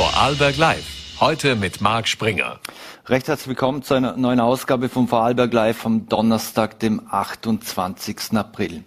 [0.00, 1.20] Vorarlberg Live.
[1.20, 2.58] Heute mit Marc Springer.
[3.04, 8.32] Recht herzlich willkommen zu einer neuen Ausgabe vom Vorarlberg Live am Donnerstag, dem 28.
[8.32, 8.82] April.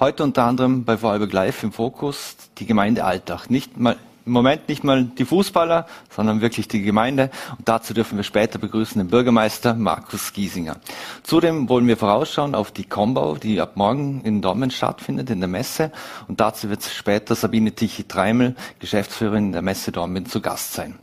[0.00, 3.50] Heute unter anderem bei Vorarlberg Live im Fokus die Gemeinde Altach.
[3.50, 7.30] Nicht mal im Moment nicht mal die Fußballer, sondern wirklich die Gemeinde.
[7.58, 10.76] Und dazu dürfen wir später begrüßen den Bürgermeister Markus Giesinger.
[11.22, 15.48] Zudem wollen wir vorausschauen auf die Kombau, die ab morgen in Dormen stattfindet, in der
[15.48, 15.92] Messe.
[16.28, 20.98] Und dazu wird später Sabine Tichy-Treimel, Geschäftsführerin der Messe Dormen, zu Gast sein.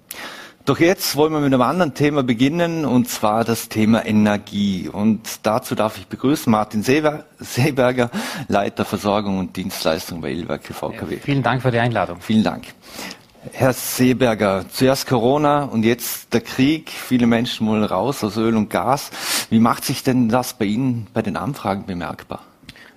[0.66, 4.88] Doch jetzt wollen wir mit einem anderen Thema beginnen, und zwar das Thema Energie.
[4.88, 8.11] Und dazu darf ich begrüßen Martin Seeberger,
[8.47, 11.18] Leiter Versorgung und Dienstleistung bei Ilwerke VKW.
[11.18, 12.21] Vielen Dank für die Einladung.
[12.21, 12.66] Vielen Dank.
[13.54, 16.91] Herr Seeberger, zuerst Corona und jetzt der Krieg.
[16.91, 19.10] Viele Menschen wollen raus aus Öl und Gas.
[19.50, 22.43] Wie macht sich denn das bei Ihnen bei den Anfragen bemerkbar?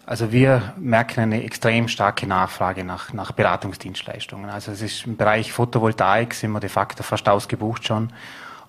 [0.06, 4.50] Also wir merken eine extrem starke Nachfrage nach, nach Beratungsdienstleistungen.
[4.50, 8.10] Also es ist im Bereich Photovoltaik sind wir de facto fast ausgebucht schon.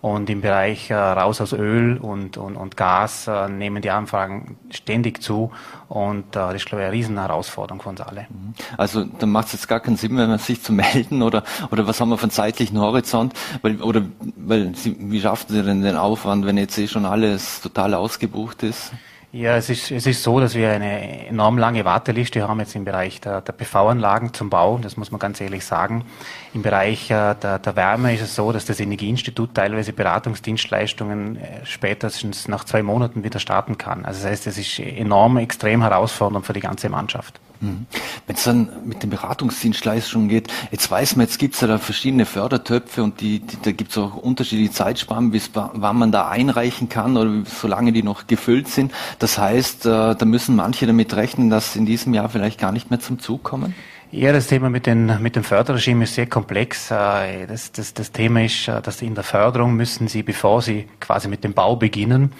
[0.02, 4.56] Und im Bereich äh, raus aus Öl und, und, und Gas äh, nehmen die Anfragen
[4.70, 5.52] ständig zu.
[5.90, 8.28] Und äh, das ist, glaube ich, eine riesen Herausforderung für uns alle.
[8.30, 8.54] Mhm.
[8.78, 11.88] Also dann macht es jetzt gar keinen Sinn, wenn man sich zu melden oder, oder
[11.88, 13.34] was haben wir von zeitlichen Horizont?
[13.64, 14.04] Weil, oder
[14.36, 18.92] weil wie schaffen Sie denn den Aufwand, wenn jetzt eh schon alles total ausgebucht ist?
[19.36, 22.86] Ja, es ist, es ist so, dass wir eine enorm lange Warteliste haben jetzt im
[22.86, 24.78] Bereich der, der PV-Anlagen zum Bau.
[24.78, 26.06] Das muss man ganz ehrlich sagen.
[26.54, 31.66] Im Bereich äh, der, der Wärme ist es so, dass das Energieinstitut teilweise Beratungsdienstleistungen äh,
[31.66, 34.06] spätestens nach zwei Monaten wieder starten kann.
[34.06, 37.42] Also das heißt, es ist enorm, extrem herausfordernd für die ganze Mannschaft.
[37.62, 37.86] Mhm.
[38.28, 41.78] Wenn es dann mit den Beratungsdienstleistungen geht, jetzt weiß man, jetzt gibt es ja da
[41.78, 46.28] verschiedene Fördertöpfe und die, die da gibt es auch unterschiedliche Zeitspannen, bis wann man da
[46.28, 48.92] einreichen kann oder solange die noch gefüllt sind.
[49.20, 52.90] Das heißt, äh, da müssen manche damit rechnen, dass in diesem Jahr vielleicht gar nicht
[52.90, 53.76] mehr zum Zug kommen?
[54.18, 56.90] Ja, das Thema mit, den, mit dem Förderregime ist sehr komplex.
[56.90, 60.88] Äh, das, das, das Thema ist, äh, dass in der Förderung müssen Sie, bevor Sie
[61.02, 62.32] quasi mit dem Bau beginnen,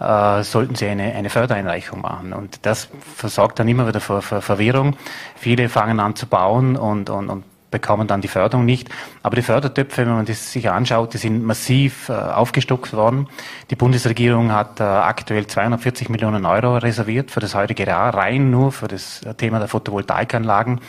[0.00, 2.32] äh, sollten sie eine, eine Fördereinreichung machen.
[2.32, 4.96] Und das versorgt dann immer wieder für, Verwirrung.
[5.36, 8.88] Viele fangen an zu bauen und, und, und bekommen dann die Förderung nicht.
[9.22, 13.28] Aber die Fördertöpfe, wenn man das sich anschaut, die sind massiv aufgestockt worden.
[13.70, 18.88] Die Bundesregierung hat aktuell 240 Millionen Euro reserviert für das heutige Jahr, rein nur für
[18.88, 20.80] das Thema der Photovoltaikanlagen.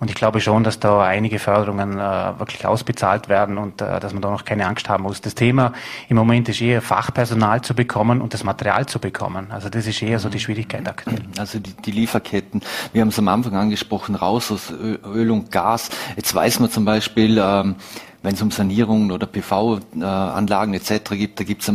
[0.00, 4.12] Und ich glaube schon, dass da einige Förderungen äh, wirklich ausbezahlt werden und äh, dass
[4.12, 5.20] man da noch keine Angst haben muss.
[5.20, 5.72] Das Thema
[6.08, 9.50] im Moment ist eher Fachpersonal zu bekommen und das Material zu bekommen.
[9.50, 11.22] Also das ist eher so die Schwierigkeit aktuell.
[11.38, 12.62] Also die, die Lieferketten,
[12.92, 15.90] wir haben es am Anfang angesprochen, raus aus Öl und Gas.
[16.16, 17.76] Jetzt weiß man zum Beispiel, ähm,
[18.22, 21.10] wenn es um Sanierungen oder PV-Anlagen etc.
[21.10, 21.68] gibt, da gibt es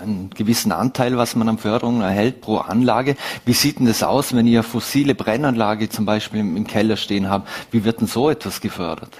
[0.00, 3.16] einen, gewissen Anteil, was man an Förderung erhält pro Anlage.
[3.44, 7.28] Wie sieht denn das aus, wenn ihr fossile Brennanlage zum Beispiel im, im Keller stehen
[7.28, 7.48] habt?
[7.70, 9.10] Wie wird denn so etwas gefördert?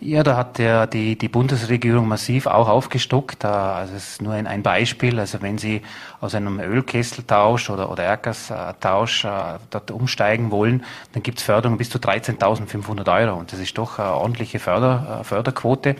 [0.00, 3.44] Ja, da hat der, die, die Bundesregierung massiv auch aufgestockt.
[3.44, 5.18] Also es ist nur ein, ein Beispiel.
[5.18, 5.82] Also wenn Sie
[6.20, 11.90] aus einem Ölkesseltausch oder, oder Erdgastausch äh, dort umsteigen wollen, dann gibt es Förderung bis
[11.90, 13.38] zu 13.500 Euro.
[13.38, 15.96] Und das ist doch eine ordentliche Förder, äh, Förderquote.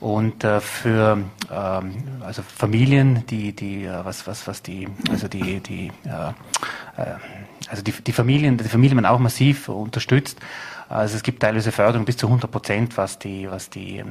[0.00, 1.18] Und äh, für
[1.50, 7.14] ähm, also Familien, die, die, äh, was, was, was die, also die, die, äh, äh,
[7.68, 10.38] also die, die Familien, die Familien auch massiv unterstützt.
[10.88, 14.04] Also es gibt teilweise Förderung bis zu 100 Prozent, was die, was die, äh,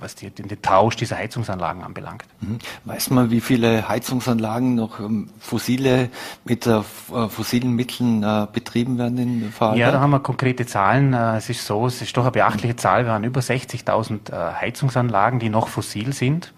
[0.00, 2.24] was die, den Tausch dieser Heizungsanlagen anbelangt.
[2.40, 2.58] Mhm.
[2.84, 6.10] Weiß man, wie viele Heizungsanlagen noch ähm, fossile
[6.44, 6.82] mit äh,
[7.28, 9.86] fossilen Mitteln äh, betrieben werden in Vorarlberg?
[9.86, 11.12] Ja, da haben wir konkrete Zahlen.
[11.12, 13.04] Äh, es ist so, es ist doch eine beachtliche Zahl.
[13.04, 16.52] Wir haben über 60.000 äh, Heizungsanlagen, die noch fossil sind.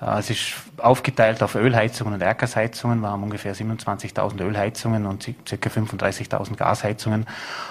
[0.00, 3.00] Äh, es ist aufgeteilt auf Ölheizungen und Erdgasheizungen.
[3.00, 5.68] Wir haben ungefähr 27.000 Ölheizungen und ca.
[5.68, 7.26] 35.000 Gasheizungen.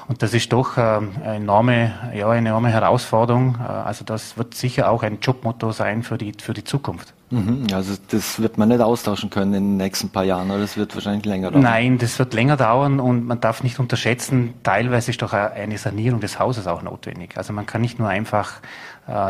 [0.08, 3.58] Und das ist doch ähm, eine enorme, ja, eine enorme Herausforderung.
[3.60, 7.14] Äh, also das wird sicher auch ein Jobmotto sein für die, für die Zukunft.
[7.34, 10.78] Mhm, also das wird man nicht austauschen können in den nächsten paar Jahren, oder das
[10.78, 11.64] wird wahrscheinlich länger dauern?
[11.64, 16.20] Nein, das wird länger dauern und man darf nicht unterschätzen, teilweise ist doch eine Sanierung
[16.20, 17.36] des Hauses auch notwendig.
[17.36, 18.60] Also man kann nicht nur einfach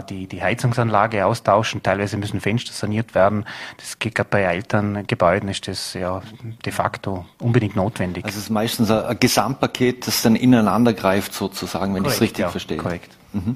[0.10, 3.46] die, die Heizungsanlage austauschen, teilweise müssen Fenster saniert werden.
[3.78, 6.22] Das geht gerade bei älteren Gebäuden, ist das ja
[6.66, 8.26] de facto unbedingt notwendig.
[8.26, 12.44] Also es ist meistens ein Gesamtpaket, das dann ineinander greift sozusagen, wenn ich es richtig
[12.44, 12.78] ja, verstehe.
[12.78, 13.12] Korrekt.
[13.34, 13.56] Mhm.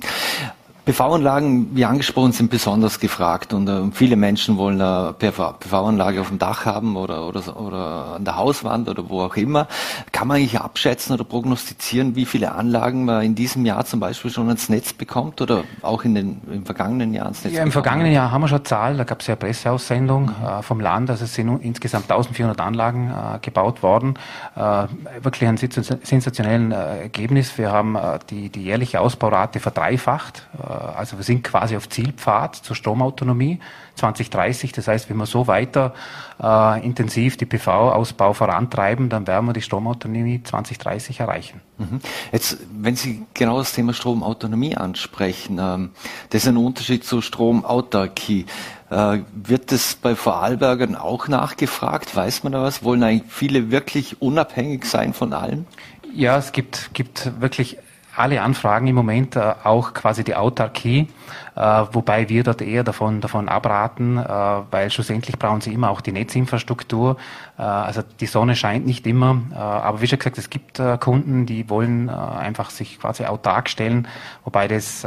[0.88, 6.40] PV-Anlagen, wie angesprochen, sind besonders gefragt und äh, viele Menschen wollen eine PV-Anlage auf dem
[6.40, 9.68] Dach haben oder, oder, oder an der Hauswand oder wo auch immer.
[10.14, 14.32] Kann man eigentlich abschätzen oder prognostizieren, wie viele Anlagen man in diesem Jahr zum Beispiel
[14.32, 17.74] schon ans Netz bekommt oder auch in den im vergangenen Jahr ans Netz Ja, im
[17.74, 20.48] vergangenen Jahr haben wir schon Zahlen, da gab es ja eine Presseaussendung mhm.
[20.48, 24.14] äh, vom Land, also es sind insgesamt 1400 Anlagen äh, gebaut worden.
[24.56, 24.86] Äh,
[25.22, 27.58] wirklich ein sensationellen äh, Ergebnis.
[27.58, 32.76] Wir haben äh, die, die jährliche Ausbaurate verdreifacht also wir sind quasi auf Zielpfad zur
[32.76, 33.60] Stromautonomie
[33.96, 34.72] 2030.
[34.72, 35.94] Das heißt, wenn wir so weiter
[36.42, 41.62] äh, intensiv die PV-Ausbau vorantreiben, dann werden wir die Stromautonomie 2030 erreichen.
[41.78, 42.00] Mhm.
[42.32, 45.92] Jetzt, wenn Sie genau das Thema Stromautonomie ansprechen, ähm,
[46.30, 48.46] das ist ein Unterschied zu Stromautarkie.
[48.90, 52.16] Äh, wird das bei Vorarlbergern auch nachgefragt?
[52.16, 52.84] Weiß man da was?
[52.84, 55.66] Wollen eigentlich viele wirklich unabhängig sein von allem?
[56.14, 57.78] Ja, es gibt, gibt wirklich
[58.18, 61.08] alle Anfragen im Moment, äh, auch quasi die Autarkie,
[61.58, 64.24] äh, wobei wir dort eher davon, davon abraten, äh,
[64.70, 67.18] weil schlussendlich brauchen sie immer auch die Netzinfrastruktur.
[67.58, 70.98] Äh, also die Sonne scheint nicht immer, äh, aber wie schon gesagt, es gibt äh,
[70.98, 74.08] Kunden, die wollen einfach sich quasi autark stellen,
[74.44, 75.06] wobei das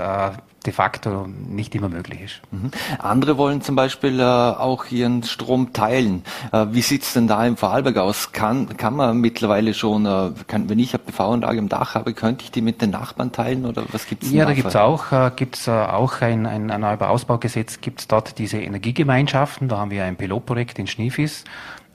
[0.66, 2.40] de facto nicht immer möglich ist.
[2.50, 2.70] Mhm.
[2.98, 6.22] Andere wollen zum Beispiel äh, auch ihren Strom teilen.
[6.52, 8.32] Äh, wie sieht's denn da im Vorarlberg aus?
[8.32, 12.44] Kann, kann man mittlerweile schon, äh, kann, wenn ich eine PV-Anlage im Dach habe, könnte
[12.44, 15.66] ich die mit den Nachbarn teilen oder was gibt's Ja, da gibt's auch, äh, gibt's
[15.66, 19.68] äh, auch ein, ein, ein Neubauausbaugesetz, gibt's dort diese Energiegemeinschaften.
[19.68, 21.44] Da haben wir ein Pilotprojekt in Schniefis.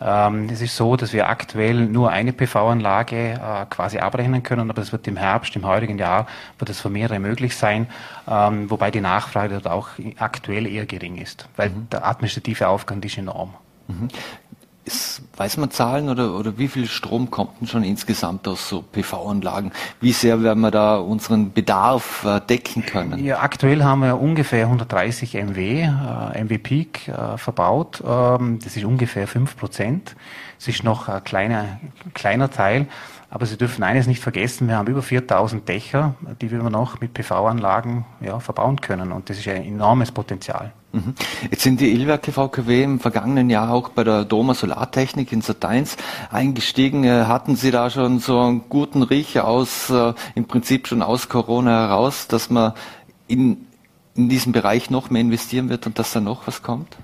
[0.02, 4.82] Ähm, es ist so, dass wir aktuell nur eine PV-Anlage äh, quasi abrechnen können, aber
[4.82, 6.28] es wird im Herbst, im heurigen Jahr,
[6.60, 7.88] wird es für mehrere möglich sein,
[8.28, 11.90] ähm, wobei die Nachfrage dort auch aktuell eher gering ist, weil mhm.
[11.90, 13.54] der administrative Aufwand ist enorm.
[13.88, 14.10] Mhm.
[14.86, 18.84] Ist, weiß man Zahlen oder, oder wie viel Strom kommt denn schon insgesamt aus so
[18.84, 19.72] PV-Anlagen?
[20.00, 23.24] Wie sehr werden wir da unseren Bedarf äh, decken können?
[23.26, 28.04] Ja, aktuell haben wir ungefähr 130 MW, äh, MW Peak äh, verbaut.
[28.08, 30.16] Ähm, das ist ungefähr 5 Prozent.
[30.60, 31.80] Es ist noch ein kleiner,
[32.14, 32.88] kleiner Teil.
[33.32, 37.14] Aber Sie dürfen eines nicht vergessen, wir haben über 4000 Dächer, die wir noch mit
[37.14, 39.12] PV-Anlagen ja, verbauen können.
[39.12, 40.72] Und das ist ein enormes Potenzial.
[40.96, 41.14] Mhm.
[41.52, 45.98] Jetzt sind die Illwerke VKW im vergangenen Jahr auch bei der Doma Solartechnik in Sat1
[46.32, 47.04] eingestiegen.
[47.04, 51.28] Äh, hatten Sie da schon so einen guten Riecher aus, äh, im Prinzip schon aus
[51.28, 52.72] Corona heraus, dass man
[53.28, 53.68] in,
[54.16, 56.96] in diesem Bereich noch mehr investieren wird und dass da noch was kommt?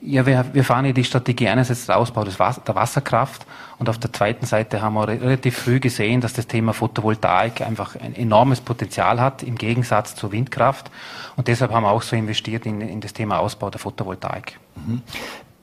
[0.00, 3.46] Ja, wir, wir fahren ja die Strategie einerseits der Ausbau des Wasser, der Wasserkraft
[3.78, 7.96] und auf der zweiten Seite haben wir relativ früh gesehen, dass das Thema Photovoltaik einfach
[7.96, 10.90] ein enormes Potenzial hat im Gegensatz zur Windkraft
[11.36, 14.58] und deshalb haben wir auch so investiert in, in das Thema Ausbau der Photovoltaik.
[14.76, 15.02] Mhm.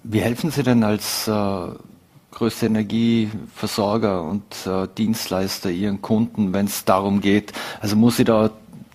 [0.03, 1.67] Wie helfen Sie denn als äh,
[2.31, 7.53] größte Energieversorger und äh, Dienstleister Ihren Kunden, wenn es darum geht?
[7.79, 8.49] Also muss ich da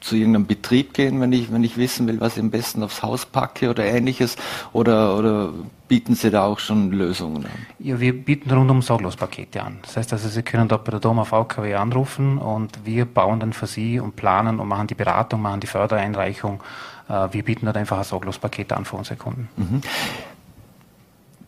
[0.09, 3.03] zu irgendeinem Betrieb gehen, wenn ich, wenn ich wissen will, was ich am besten aufs
[3.03, 4.37] Haus packe oder ähnliches?
[4.73, 5.53] Oder, oder
[5.87, 7.67] bieten Sie da auch schon Lösungen an?
[7.79, 9.79] Ja, wir bieten rundum Sorglospakete an.
[9.83, 13.53] Das heißt also, Sie können dort bei der Doma VKW anrufen und wir bauen dann
[13.53, 16.63] für Sie und planen und machen die Beratung, machen die Fördereinreichung.
[17.09, 19.49] Äh, wir bieten dort einfach ein Sorglospaket an für unsere Kunden.
[19.57, 19.81] Mhm.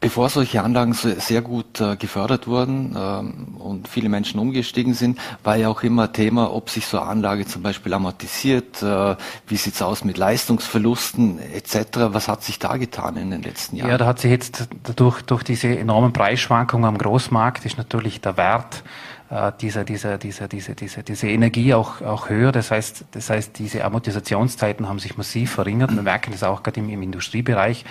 [0.01, 5.57] Bevor solche Anlagen sehr gut äh, gefördert wurden ähm, und viele Menschen umgestiegen sind, war
[5.57, 9.17] ja auch immer Thema, ob sich so eine Anlage zum Beispiel amortisiert, äh,
[9.47, 11.99] wie sieht's aus mit Leistungsverlusten etc.
[12.13, 13.91] Was hat sich da getan in den letzten Jahren?
[13.91, 18.39] Ja, da hat sich jetzt dadurch durch diese enormen Preisschwankungen am Großmarkt ist natürlich der
[18.39, 18.83] Wert
[19.31, 22.53] äh, dieser, dieser, dieser, diese, diese, diese Energie auch, auch höher.
[22.53, 25.95] Das heißt, das heißt, diese Amortisationszeiten haben sich massiv verringert.
[25.95, 27.85] Wir merken das auch gerade im, im Industriebereich.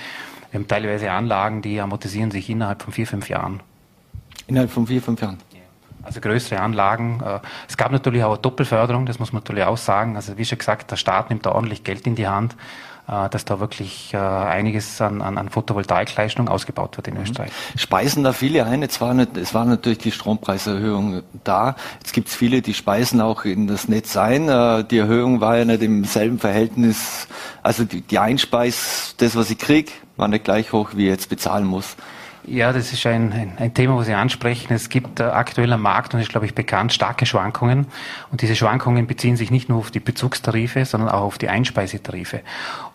[0.51, 3.59] Wir haben teilweise Anlagen, die amortisieren sich innerhalb von vier, fünf Jahren.
[4.47, 5.37] Innerhalb von vier, fünf Jahren?
[6.01, 7.21] Also größere Anlagen.
[7.23, 10.15] Äh, es gab natürlich auch eine Doppelförderung, das muss man natürlich auch sagen.
[10.15, 12.55] Also wie schon gesagt, der Staat nimmt da ordentlich Geld in die Hand
[13.07, 17.23] äh, dass da wirklich äh, einiges an, an, an Photovoltaikleistung ausgebaut wird in mhm.
[17.23, 17.51] Österreich.
[17.75, 18.81] Speisen da viele ein?
[18.81, 21.75] Jetzt war nicht, es war natürlich die Strompreiserhöhung da.
[21.99, 24.47] Jetzt gibt es viele, die speisen auch in das Netz ein.
[24.89, 27.27] Die Erhöhung war ja nicht im selben Verhältnis.
[27.61, 31.66] Also die, die Einspeis, das, was ich kriege, war nicht gleich hoch, wie jetzt bezahlen
[31.66, 31.95] muss.
[32.45, 34.73] Ja, das ist ein, ein, ein Thema, was Sie ansprechen.
[34.73, 37.88] Es gibt äh, aktuell am Markt, und ist, glaube ich, bekannt, starke Schwankungen.
[38.31, 42.42] Und diese Schwankungen beziehen sich nicht nur auf die Bezugstarife, sondern auch auf die Einspeisetarife.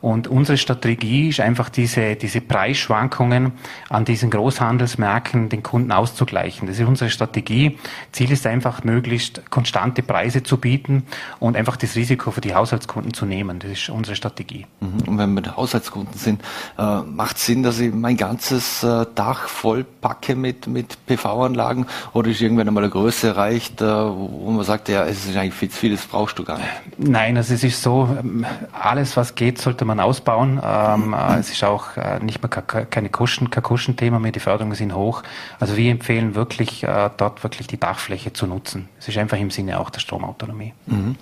[0.05, 3.53] Und unsere Strategie ist einfach, diese, diese Preisschwankungen
[3.89, 6.69] an diesen Großhandelsmärkten den Kunden auszugleichen.
[6.69, 7.79] Das ist unsere Strategie.
[8.13, 11.05] Ziel ist einfach, möglichst konstante Preise zu bieten
[11.39, 13.59] und einfach das Risiko für die Haushaltskunden zu nehmen.
[13.59, 14.67] Das ist unsere Strategie.
[14.81, 15.09] Mhm.
[15.09, 16.43] Und wenn wir mit Haushaltskunden sind,
[16.79, 21.87] äh, macht Sinn, dass ich mein ganzes äh, Dach Dach voll packe mit, mit PV-Anlagen
[22.13, 25.55] oder ist irgendwann einmal eine Größe erreicht, äh, wo man sagt, ja, es ist eigentlich
[25.55, 26.69] viel zu viel, das brauchst du gar nicht?
[26.99, 30.61] Nein, also es ist so, ähm, alles was geht, sollte man ausbauen.
[30.63, 31.15] Ähm, mhm.
[31.39, 35.23] Es ist auch äh, nicht mehr keine Kuschen, kein Kuschenthema mehr, die Förderungen sind hoch.
[35.61, 38.89] Also wir empfehlen wirklich, äh, dort wirklich die Dachfläche zu nutzen.
[38.99, 40.73] Es ist einfach im Sinne auch der Stromautonomie.
[40.87, 41.17] Mhm.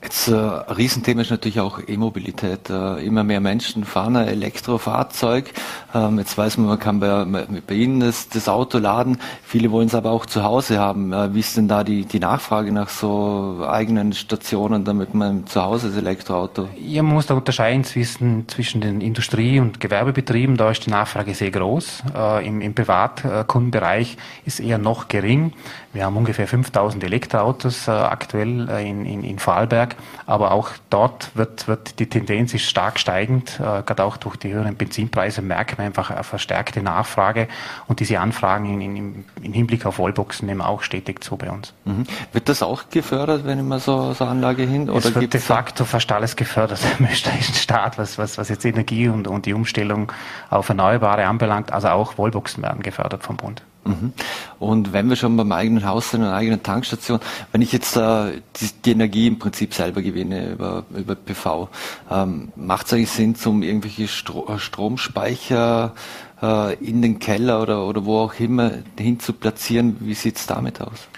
[0.00, 2.70] Das äh, Riesenthema ist natürlich auch E-Mobilität.
[2.70, 5.52] Äh, immer mehr Menschen fahren ein Elektrofahrzeug.
[5.94, 7.24] Ähm, jetzt weiß man, man kann bei,
[7.66, 9.18] bei Ihnen das, das Auto laden.
[9.42, 11.12] Viele wollen es aber auch zu Hause haben.
[11.12, 15.62] Äh, wie ist denn da die, die Nachfrage nach so eigenen Stationen, damit man zu
[15.62, 16.68] Hause das Elektroauto?
[16.78, 20.56] Ja, man muss da unterscheiden zwischen, zwischen den Industrie- und Gewerbebetrieben.
[20.56, 22.04] Da ist die Nachfrage sehr groß.
[22.16, 24.16] Äh, Im im Privatkundenbereich
[24.46, 25.52] ist eher noch gering.
[25.92, 31.34] Wir haben ungefähr 5000 Elektroautos äh, aktuell äh, in, in, in Vorarlberg, aber auch dort
[31.34, 35.78] wird, wird die Tendenz ist stark steigend, äh, gerade auch durch die höheren Benzinpreise merken
[35.78, 37.48] wir einfach eine verstärkte Nachfrage
[37.88, 41.72] und diese Anfragen in, in, in Hinblick auf Wallboxen nehmen auch stetig zu bei uns.
[41.84, 42.04] Mhm.
[42.32, 44.88] Wird das auch gefördert, wenn immer so, so Anlage hin?
[44.88, 48.64] Oder es wird de facto fast alles gefördert im österreichischen Staat, was, was, was jetzt
[48.64, 50.12] Energie und, und die Umstellung
[50.50, 51.72] auf Erneuerbare anbelangt.
[51.72, 53.62] Also auch Wallboxen werden gefördert vom Bund.
[53.84, 54.12] Mhm.
[54.58, 57.20] Und wenn wir schon beim eigenen Haus sind, einer eigenen Tankstation,
[57.52, 61.68] wenn ich jetzt äh, die, die, Energie im Prinzip selber gewinne über, über PV,
[62.10, 65.94] ähm, macht es eigentlich Sinn, zum irgendwelche Stro Stromspeicher
[66.42, 69.96] äh, in den Keller oder, oder wo auch immer hin zu platzieren?
[70.00, 71.08] Wie sieht es damit aus?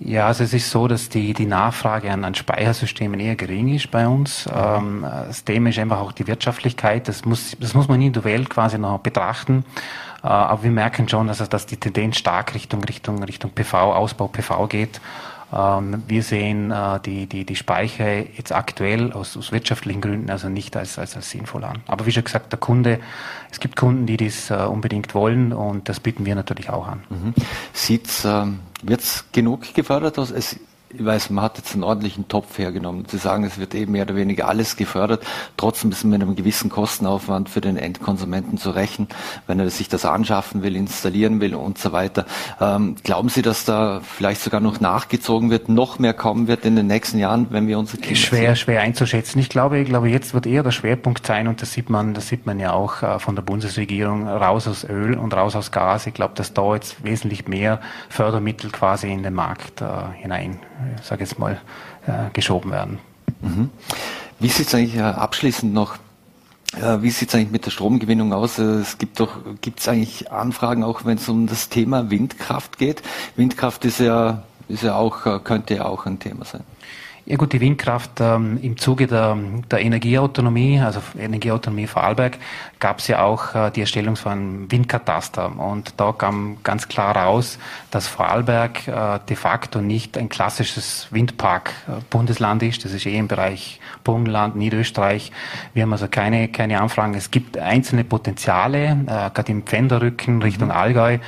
[0.00, 3.90] Ja, also es ist so, dass die, die Nachfrage an, an Speichersystemen eher gering ist
[3.90, 4.48] bei uns.
[4.52, 7.08] Ähm, das Thema ist einfach auch die Wirtschaftlichkeit.
[7.08, 9.64] Das muss, das muss man individuell quasi noch betrachten.
[10.22, 14.28] Äh, aber wir merken schon, dass, dass die Tendenz stark Richtung, Richtung, Richtung PV, Ausbau
[14.28, 15.00] PV geht.
[15.50, 20.48] Ähm, wir sehen äh, die, die, die Speicher jetzt aktuell aus, aus wirtschaftlichen Gründen also
[20.48, 21.80] nicht als, als, als sinnvoll an.
[21.86, 23.00] Aber wie schon gesagt, der Kunde,
[23.50, 27.02] es gibt Kunden, die das äh, unbedingt wollen und das bieten wir natürlich auch an.
[27.08, 27.34] Mhm.
[27.72, 30.18] Sieht's, ähm, wird's genug gefördert?
[30.18, 30.58] Es
[30.90, 33.06] ich weiß, man hat jetzt einen ordentlichen Topf hergenommen.
[33.06, 35.24] Zu sagen, es wird eben mehr oder weniger alles gefördert.
[35.56, 39.08] Trotzdem ist mit einem gewissen Kostenaufwand für den Endkonsumenten zu rechnen,
[39.46, 42.24] wenn er sich das anschaffen will, installieren will und so weiter.
[42.60, 46.74] Ähm, glauben Sie, dass da vielleicht sogar noch nachgezogen wird, noch mehr kommen wird in
[46.74, 48.56] den nächsten Jahren, wenn wir unsere Kinder Schwer, sehen?
[48.56, 49.38] schwer einzuschätzen.
[49.40, 52.28] Ich glaube, ich glaube, jetzt wird eher der Schwerpunkt sein und das sieht man, das
[52.28, 56.06] sieht man ja auch äh, von der Bundesregierung raus aus Öl und raus aus Gas.
[56.06, 60.60] Ich glaube, dass da jetzt wesentlich mehr Fördermittel quasi in den Markt äh, hinein
[61.02, 61.60] sage jetzt mal,
[62.06, 62.98] äh, geschoben werden.
[63.40, 63.70] Mhm.
[64.38, 65.96] Wie sieht es eigentlich äh, abschließend noch
[66.76, 68.58] äh, wie sieht es eigentlich mit der Stromgewinnung aus?
[68.58, 73.02] Es gibt doch, gibt es eigentlich Anfragen, auch wenn es um das Thema Windkraft geht?
[73.36, 76.62] Windkraft ist ja, ist ja auch, könnte ja auch ein Thema sein.
[77.30, 79.36] Ja gut, die Windkraft ähm, im Zuge der,
[79.70, 82.38] der Energieautonomie, also Energieautonomie Vorarlberg,
[82.78, 85.52] gab es ja auch äh, die Erstellung von einem Windkataster.
[85.58, 87.58] Und da kam ganz klar raus,
[87.90, 92.86] dass Vorarlberg äh, de facto nicht ein klassisches Windpark-Bundesland ist.
[92.86, 95.30] Das ist eh im Bereich Burgenland, Niederösterreich.
[95.74, 97.12] Wir haben also keine, keine Anfragen.
[97.12, 100.74] Es gibt einzelne Potenziale, äh, gerade im Pfänderrücken Richtung mhm.
[100.74, 101.18] Allgäu.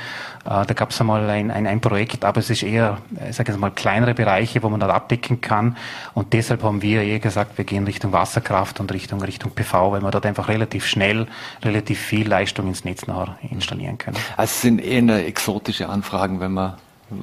[0.45, 2.97] Äh, da gab es einmal ein, ein, ein Projekt, aber es ist eher,
[3.29, 5.77] ich sage jetzt mal, kleinere Bereiche, wo man das abdecken kann.
[6.13, 10.01] Und deshalb haben wir eh gesagt, wir gehen Richtung Wasserkraft und Richtung, Richtung PV, weil
[10.01, 11.27] wir dort einfach relativ schnell,
[11.63, 14.17] relativ viel Leistung ins Netz nachher installieren können.
[14.37, 16.73] Also es sind eher exotische Anfragen, wenn man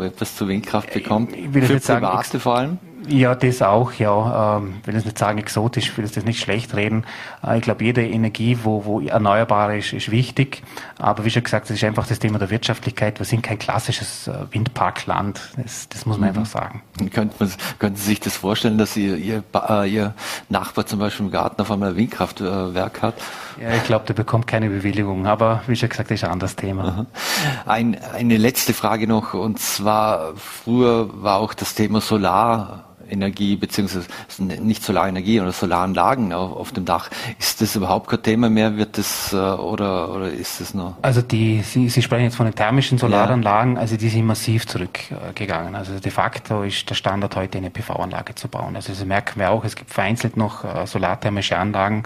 [0.00, 1.34] etwas zu Windkraft bekommt.
[1.34, 2.78] Ich will Für jetzt Private sagen, vor allem?
[3.06, 4.58] Ja, das auch, ja.
[4.58, 7.04] Ähm, will jetzt nicht sagen exotisch, will das nicht schlecht reden.
[7.46, 10.62] Äh, ich glaube, jede Energie, wo, wo erneuerbar ist, ist wichtig.
[10.98, 13.20] Aber wie schon gesagt, das ist einfach das Thema der Wirtschaftlichkeit.
[13.20, 15.40] Wir sind kein klassisches äh, Windparkland.
[15.56, 16.38] Das, das muss man mhm.
[16.38, 16.82] einfach sagen.
[17.12, 20.14] Könnte man, könnten Sie sich das vorstellen, dass ihr, ihr, äh, ihr
[20.48, 23.14] Nachbar zum Beispiel im Garten auf einmal ein Windkraftwerk hat?
[23.62, 25.26] Ja, ich glaube, der bekommt keine Bewilligung.
[25.26, 27.06] Aber wie schon gesagt, das ist ein anderes Thema.
[27.64, 29.34] Ein, eine letzte Frage noch.
[29.34, 34.06] Und zwar, früher war auch das Thema Solar Energie beziehungsweise
[34.38, 37.10] nicht Solarenergie oder Solaranlagen auf, auf, dem Dach.
[37.38, 38.76] Ist das überhaupt kein Thema mehr?
[38.76, 40.96] Wird das äh, oder oder ist das noch?
[41.02, 43.80] Also die Sie, Sie sprechen jetzt von den thermischen Solaranlagen, ja.
[43.80, 45.74] also die sind massiv zurückgegangen.
[45.74, 48.76] Also de facto ist der Standard heute eine PV-Anlage zu bauen.
[48.76, 49.64] Also das merken wir auch.
[49.64, 52.04] Es gibt vereinzelt noch äh, solarthermische Anlagen.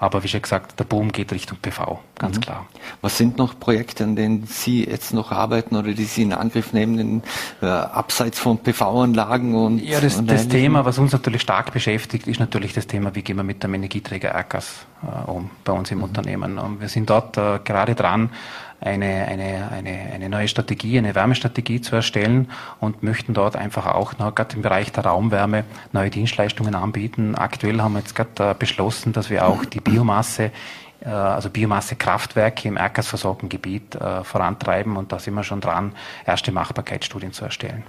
[0.00, 2.40] Aber wie schon gesagt, der Boom geht Richtung PV, ganz mhm.
[2.40, 2.66] klar.
[3.00, 6.72] Was sind noch Projekte, an denen Sie jetzt noch arbeiten oder die Sie in Angriff
[6.72, 7.22] nehmen, in,
[7.62, 12.28] äh, abseits von PV-Anlagen und Ja, das, und das Thema, was uns natürlich stark beschäftigt,
[12.28, 15.90] ist natürlich das Thema, wie gehen wir mit dem Energieträger Erdgas äh, um bei uns
[15.90, 16.04] im mhm.
[16.04, 16.58] Unternehmen.
[16.58, 18.30] Und wir sind dort äh, gerade dran,
[18.80, 24.18] eine, eine, eine, eine neue Strategie, eine Wärmestrategie zu erstellen und möchten dort einfach auch
[24.18, 27.34] noch gerade im Bereich der Raumwärme neue Dienstleistungen anbieten.
[27.34, 30.52] Aktuell haben wir jetzt gerade äh, beschlossen, dass wir auch die Biomasse
[31.00, 35.92] äh, also Biomassekraftwerke im erdgasversorgten Gebiet äh, vorantreiben und da sind wir schon dran,
[36.26, 37.84] erste Machbarkeitsstudien zu erstellen.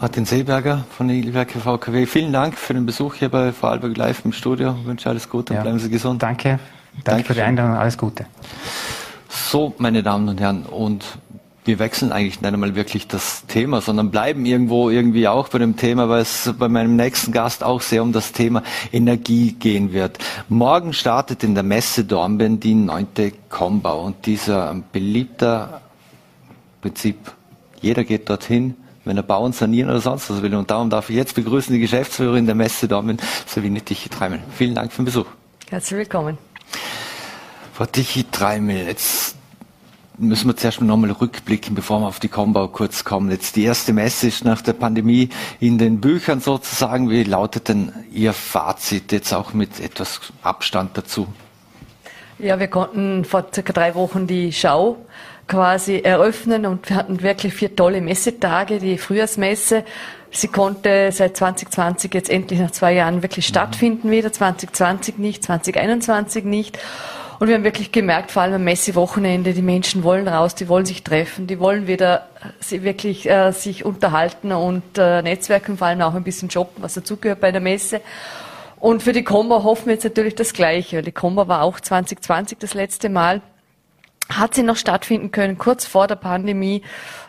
[0.00, 4.24] Martin Seeberger von der Ilwerke VKW, vielen Dank für den Besuch hier bei Vorarlberg Live
[4.24, 4.76] im Studio.
[4.80, 5.62] Ich wünsche alles Gute und ja.
[5.62, 6.22] bleiben Sie gesund.
[6.22, 6.48] Danke.
[6.48, 7.76] Danke, Danke für die Einladung.
[7.76, 8.26] Alles Gute.
[9.28, 11.04] So, meine Damen und Herren, und
[11.68, 15.76] wir wechseln eigentlich nicht einmal wirklich das Thema, sondern bleiben irgendwo irgendwie auch bei dem
[15.76, 20.18] Thema, weil es bei meinem nächsten Gast auch sehr um das Thema Energie gehen wird.
[20.48, 25.82] Morgen startet in der Messe Dornbirn die neunte Kombau und dieser beliebter
[26.80, 27.16] Prinzip,
[27.82, 30.54] jeder geht dorthin, wenn er bauen, sanieren oder sonst was will.
[30.54, 34.40] Und darum darf ich jetzt begrüßen die Geschäftsführerin der Messe Dortmund, Sabine Tichy-Treimel.
[34.56, 35.26] Vielen Dank für den Besuch.
[35.68, 36.38] Herzlich willkommen.
[37.78, 39.36] Frau Tichy-Treimel, jetzt
[40.18, 43.30] müssen wir zuerst noch mal rückblicken, bevor wir auf die Kombau kurz kommen.
[43.30, 45.28] Jetzt die erste Messe ist nach der Pandemie
[45.60, 47.08] in den Büchern sozusagen.
[47.08, 51.28] Wie lautet denn Ihr Fazit jetzt auch mit etwas Abstand dazu?
[52.40, 54.96] Ja, wir konnten vor circa drei Wochen die Schau
[55.46, 59.84] quasi eröffnen und wir hatten wirklich vier tolle Messetage, die Frühjahrsmesse.
[60.32, 66.44] Sie konnte seit 2020 jetzt endlich nach zwei Jahren wirklich stattfinden wieder, 2020 nicht, 2021
[66.44, 66.76] nicht.
[67.38, 70.86] Und wir haben wirklich gemerkt, vor allem am Messewochenende, die Menschen wollen raus, die wollen
[70.86, 72.26] sich treffen, die wollen wieder
[72.58, 76.94] sie wirklich äh, sich unterhalten und äh, Netzwerken, vor allem auch ein bisschen shoppen, was
[76.94, 78.00] dazugehört bei der Messe.
[78.80, 81.02] Und für die Combo hoffen wir jetzt natürlich das Gleiche.
[81.02, 83.40] Die Combo war auch 2020 das letzte Mal
[84.30, 86.82] hat sie noch stattfinden können, kurz vor der Pandemie,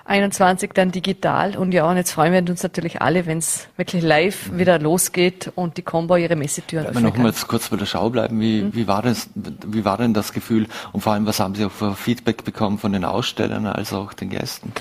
[0.09, 1.55] 21 dann digital.
[1.55, 5.51] Und ja, und jetzt freuen wir uns natürlich alle, wenn es wirklich live wieder losgeht
[5.55, 7.03] und die Combo ihre Messetüren öffnet.
[7.03, 8.75] Noch mal kurz bei der Schau bleiben, wie, mhm.
[8.75, 11.71] wie, war das, wie war denn das Gefühl und vor allem, was haben Sie auch
[11.71, 14.73] für Feedback bekommen von den Ausstellern als auch den Gästen?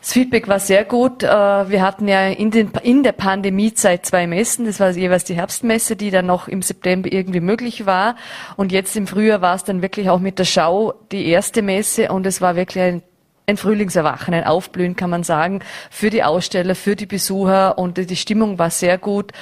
[0.00, 1.22] Das Feedback war sehr gut.
[1.22, 4.66] Äh, wir hatten ja in, den, in der Pandemiezeit zwei Messen.
[4.66, 8.16] Das war jeweils die Herbstmesse, die dann noch im September irgendwie möglich war.
[8.56, 12.12] Und jetzt im Frühjahr war es dann wirklich auch mit der Schau die erste Messe
[12.12, 13.02] und es war wirklich ein
[13.46, 15.60] ein Frühlingserwachen, ein Aufblühen, kann man sagen,
[15.90, 19.32] für die Aussteller, für die Besucher und die Stimmung war sehr gut.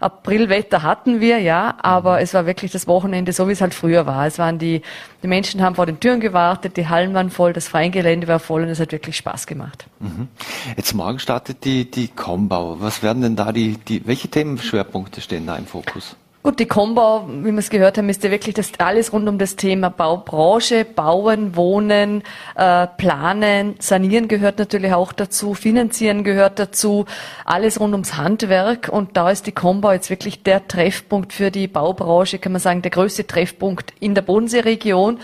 [0.00, 4.06] Aprilwetter hatten wir, ja, aber es war wirklich das Wochenende so, wie es halt früher
[4.06, 4.26] war.
[4.26, 4.80] Es waren die,
[5.22, 8.62] die Menschen haben vor den Türen gewartet, die Hallen waren voll, das Feingelände war voll
[8.62, 9.84] und es hat wirklich Spaß gemacht.
[9.98, 10.28] Mhm.
[10.74, 12.76] Jetzt morgen startet die, die Kombau.
[12.80, 16.16] Was werden denn da die, die, welche Themenschwerpunkte stehen da im Fokus?
[16.42, 19.36] Gut, die Combo, wie wir es gehört haben, ist ja wirklich das alles rund um
[19.36, 22.22] das Thema Baubranche, Bauen, Wohnen,
[22.54, 27.04] äh, Planen, Sanieren gehört natürlich auch dazu, Finanzieren gehört dazu,
[27.44, 28.88] alles rund ums Handwerk.
[28.88, 32.80] Und da ist die Combo jetzt wirklich der Treffpunkt für die Baubranche, kann man sagen,
[32.80, 35.18] der größte Treffpunkt in der Bodenseeregion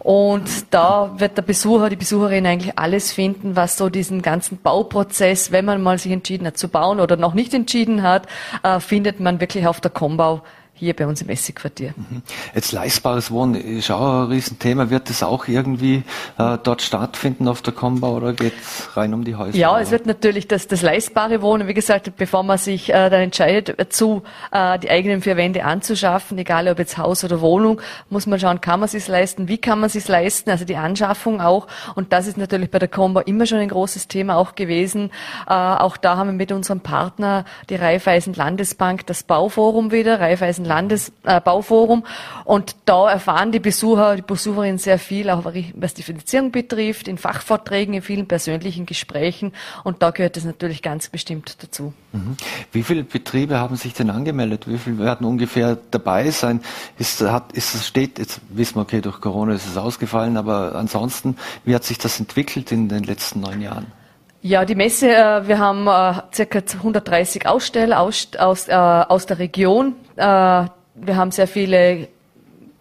[0.00, 5.50] und da wird der Besucher, die Besucherin eigentlich alles finden, was so diesen ganzen Bauprozess,
[5.50, 8.26] wenn man mal sich entschieden hat zu bauen oder noch nicht entschieden hat,
[8.62, 10.42] äh, findet man wirklich auf der Combo
[10.78, 11.94] hier bei uns im Essigquartier.
[11.96, 12.22] Mhm.
[12.54, 14.90] Jetzt leistbares Wohnen ist auch ein Riesenthema.
[14.90, 16.02] Wird das auch irgendwie
[16.38, 19.56] äh, dort stattfinden auf der Komba oder geht es rein um die Häuser?
[19.56, 19.80] Ja, oder?
[19.80, 23.78] es wird natürlich das, das leistbare Wohnen, wie gesagt, bevor man sich äh, dann entscheidet,
[23.78, 28.38] dazu äh, die eigenen vier Wände anzuschaffen, egal ob jetzt Haus oder Wohnung, muss man
[28.38, 31.66] schauen, kann man es leisten, wie kann man es leisten, also die Anschaffung auch.
[31.94, 35.10] Und das ist natürlich bei der Komba immer schon ein großes Thema auch gewesen.
[35.48, 40.64] Äh, auch da haben wir mit unserem Partner, die Raiffeisen Landesbank, das Bauforum wieder, Raiffeisen
[40.68, 42.04] Landesbauforum.
[42.44, 47.18] Und da erfahren die Besucher, die Besucherinnen sehr viel, auch was die Finanzierung betrifft, in
[47.18, 49.52] Fachvorträgen, in vielen persönlichen Gesprächen.
[49.84, 51.92] Und da gehört es natürlich ganz bestimmt dazu.
[52.12, 52.36] Mhm.
[52.72, 54.68] Wie viele Betriebe haben sich denn angemeldet?
[54.68, 56.60] Wie viele werden ungefähr dabei sein?
[56.98, 60.74] Ist, hat, ist es steht, jetzt wissen wir, okay, durch Corona ist es ausgefallen, aber
[60.74, 63.86] ansonsten, wie hat sich das entwickelt in den letzten neun Jahren?
[64.40, 69.38] Ja, die Messe, äh, wir haben äh, circa 130 Aussteller aus, aus, äh, aus der
[69.38, 69.96] Region.
[70.16, 72.08] Wir haben sehr viele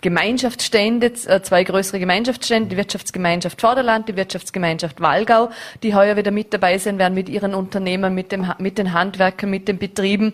[0.01, 5.49] Gemeinschaftsstände, äh, zwei größere Gemeinschaftsstände, die Wirtschaftsgemeinschaft Vorderland, die Wirtschaftsgemeinschaft Walgau,
[5.81, 9.49] die heuer wieder mit dabei sein werden mit ihren Unternehmern, mit, dem, mit den Handwerkern,
[9.49, 10.33] mit den Betrieben.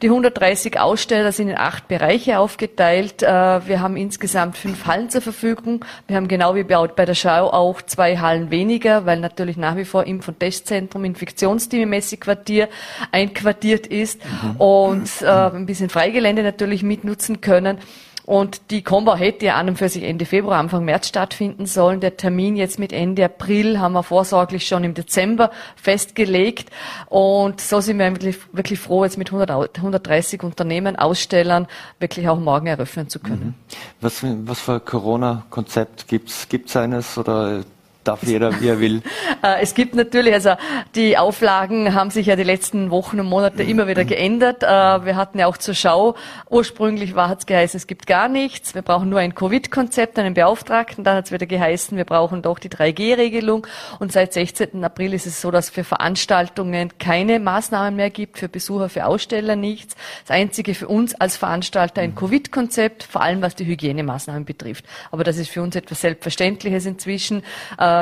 [0.00, 3.22] Die 130 Aussteller sind in acht Bereiche aufgeteilt.
[3.22, 5.84] Äh, wir haben insgesamt fünf Hallen zur Verfügung.
[6.06, 9.84] Wir haben genau wie bei der Schau auch zwei Hallen weniger, weil natürlich nach wie
[9.84, 12.68] vor Impf- und Testzentrum, Infektionsteam im Messequartier
[13.10, 14.56] einquartiert ist mhm.
[14.56, 17.78] und äh, ein bisschen Freigelände natürlich mitnutzen können.
[18.24, 22.00] Und die Combo hätte ja an und für sich Ende Februar, Anfang März stattfinden sollen.
[22.00, 26.70] Der Termin jetzt mit Ende April haben wir vorsorglich schon im Dezember festgelegt.
[27.06, 31.66] Und so sind wir wirklich, wirklich froh, jetzt mit 100, 130 Unternehmen, Ausstellern
[31.98, 33.56] wirklich auch morgen eröffnen zu können.
[33.68, 33.76] Mhm.
[34.00, 36.48] Was, was für Corona-Konzept gibt's?
[36.48, 37.64] Gibt's eines oder
[38.04, 39.02] darf jeder, wie er will.
[39.42, 40.52] Äh, es gibt natürlich, also
[40.94, 44.62] die Auflagen haben sich ja die letzten Wochen und Monate immer wieder geändert.
[44.62, 46.14] Äh, wir hatten ja auch zur Schau,
[46.48, 48.76] ursprünglich war, es geheißen, es gibt gar nichts.
[48.76, 51.02] Wir brauchen nur ein Covid-Konzept, einen Beauftragten.
[51.02, 53.66] Dann hat es wieder geheißen, wir brauchen doch die 3G-Regelung.
[53.98, 54.84] Und seit 16.
[54.84, 59.56] April ist es so, dass für Veranstaltungen keine Maßnahmen mehr gibt, für Besucher, für Aussteller
[59.56, 59.96] nichts.
[60.26, 64.84] Das Einzige für uns als Veranstalter ein Covid-Konzept, vor allem was die Hygienemaßnahmen betrifft.
[65.10, 67.42] Aber das ist für uns etwas Selbstverständliches inzwischen.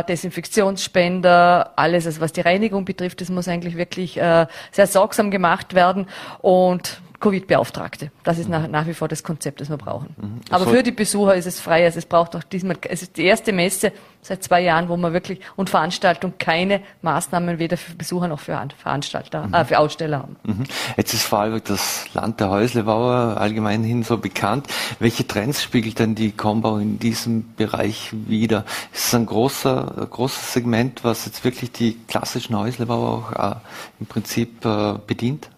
[0.09, 6.07] Desinfektionsspender, alles, was die Reinigung betrifft, das muss eigentlich wirklich äh, sehr sorgsam gemacht werden.
[6.41, 8.11] Und Covid-Beauftragte.
[8.25, 10.15] Das ist nach, nach, wie vor das Konzept, das wir brauchen.
[10.21, 10.41] Mhm.
[10.51, 11.85] Aber für die Besucher ist es frei.
[11.85, 15.13] Also es braucht auch diesmal, es ist die erste Messe seit zwei Jahren, wo man
[15.13, 19.55] wirklich und Veranstaltung keine Maßnahmen weder für Besucher noch für Veranstalter, mhm.
[19.55, 20.37] äh, für Aussteller haben.
[20.45, 20.65] Mhm.
[20.97, 24.67] Jetzt ist Vorarlberg das Land der Häuslebauer allgemein hin so bekannt.
[24.99, 28.65] Welche Trends spiegelt denn die Kombau in diesem Bereich wider?
[28.93, 33.57] Ist es ein großer, großes Segment, was jetzt wirklich die klassischen Häuslebauer auch äh,
[34.01, 35.49] im Prinzip äh, bedient?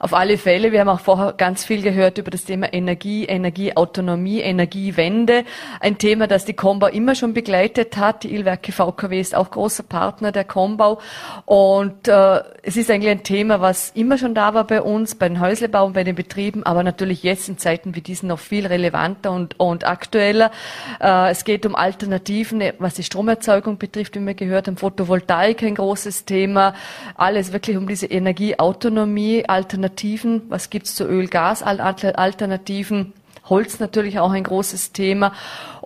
[0.00, 4.40] Auf alle Fälle, wir haben auch vorher ganz viel gehört über das Thema Energie, Energieautonomie,
[4.40, 5.44] Energiewende.
[5.80, 8.22] Ein Thema, das die Kombau immer schon begleitet hat.
[8.22, 11.00] Die Ilwerke VKW ist auch großer Partner der Kombau.
[11.46, 15.28] Und äh, es ist eigentlich ein Thema, was immer schon da war bei uns, bei
[15.28, 18.68] den Häuslebau und bei den Betrieben, aber natürlich jetzt in Zeiten wie diesen noch viel
[18.68, 20.52] relevanter und, und aktueller.
[21.00, 24.76] Äh, es geht um Alternativen, was die Stromerzeugung betrifft, wie wir gehört haben.
[24.76, 26.74] Photovoltaik ein großes Thema.
[27.16, 33.14] Alles wirklich um diese Energieautonomie, Alternativen Alternativen, was gibt's zu Öl, Gas, Alternativen,
[33.48, 35.32] Holz natürlich auch ein großes Thema.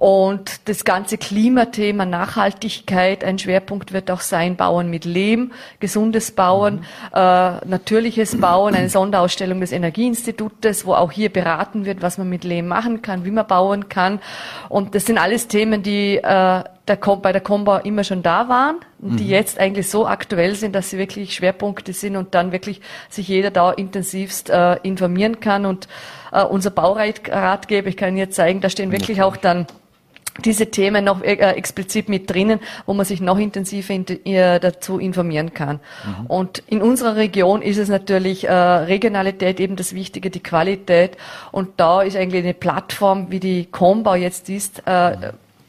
[0.03, 6.81] Und das ganze Klimathema, Nachhaltigkeit, ein Schwerpunkt wird auch sein, Bauen mit Lehm, gesundes Bauen,
[6.81, 6.81] mhm.
[7.15, 12.43] äh, natürliches Bauen, eine Sonderausstellung des Energieinstitutes, wo auch hier beraten wird, was man mit
[12.43, 14.19] Lehm machen kann, wie man bauen kann.
[14.69, 18.79] Und das sind alles Themen, die äh, der, bei der Combo immer schon da waren
[19.01, 19.31] und die mhm.
[19.31, 23.53] jetzt eigentlich so aktuell sind, dass sie wirklich Schwerpunkte sind und dann wirklich sich jeder
[23.53, 25.65] da intensivst äh, informieren kann.
[25.65, 25.87] Und
[26.33, 29.69] äh, unser Bauratgeber, ich kann Ihnen jetzt zeigen, da stehen wirklich auch dann
[30.45, 34.99] diese Themen noch äh, explizit mit drinnen, wo man sich noch intensiver in, äh, dazu
[34.99, 35.81] informieren kann.
[36.05, 36.27] Mhm.
[36.27, 41.17] Und in unserer Region ist es natürlich äh, Regionalität eben das Wichtige, die Qualität.
[41.51, 45.23] Und da ist eigentlich eine Plattform, wie die Combau jetzt ist, äh, mhm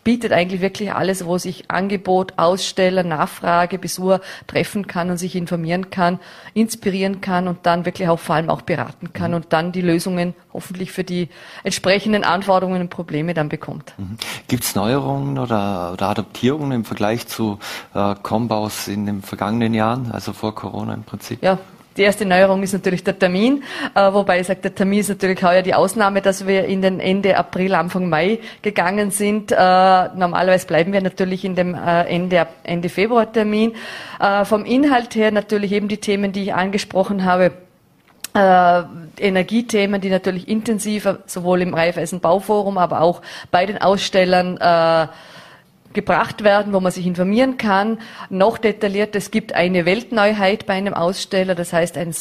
[0.03, 5.89] bietet eigentlich wirklich alles, wo sich Angebot, Aussteller, Nachfrage, Besucher treffen kann und sich informieren
[5.89, 6.19] kann,
[6.53, 9.37] inspirieren kann und dann wirklich auch vor allem auch beraten kann mhm.
[9.37, 11.29] und dann die Lösungen hoffentlich für die
[11.63, 13.93] entsprechenden Anforderungen und Probleme dann bekommt.
[13.97, 14.17] Mhm.
[14.47, 17.59] Gibt es Neuerungen oder, oder, Adaptierungen im Vergleich zu
[17.93, 21.41] äh, Combaus in den vergangenen Jahren, also vor Corona im Prinzip?
[21.41, 21.57] Ja,
[21.97, 23.63] die erste Neuerung ist natürlich der Termin,
[23.95, 26.99] äh, wobei ich sage, der Termin ist natürlich heuer die Ausnahme, dass wir in den
[26.99, 29.51] Ende April, Anfang Mai gegangen sind.
[29.51, 33.73] Äh, normalerweise bleiben wir natürlich in dem äh, Ende, Ende Februar Termin.
[34.45, 37.51] Vom Inhalt her natürlich eben die Themen, die ich angesprochen habe.
[38.33, 38.83] Äh,
[39.19, 45.07] Energiethemen, die natürlich intensiver sowohl im Raiffeisen Bauforum, aber auch bei den Ausstellern äh,
[45.93, 47.99] gebracht werden, wo man sich informieren kann.
[48.29, 52.13] Noch detailliert, es gibt eine Weltneuheit bei einem Aussteller, das heißt ein,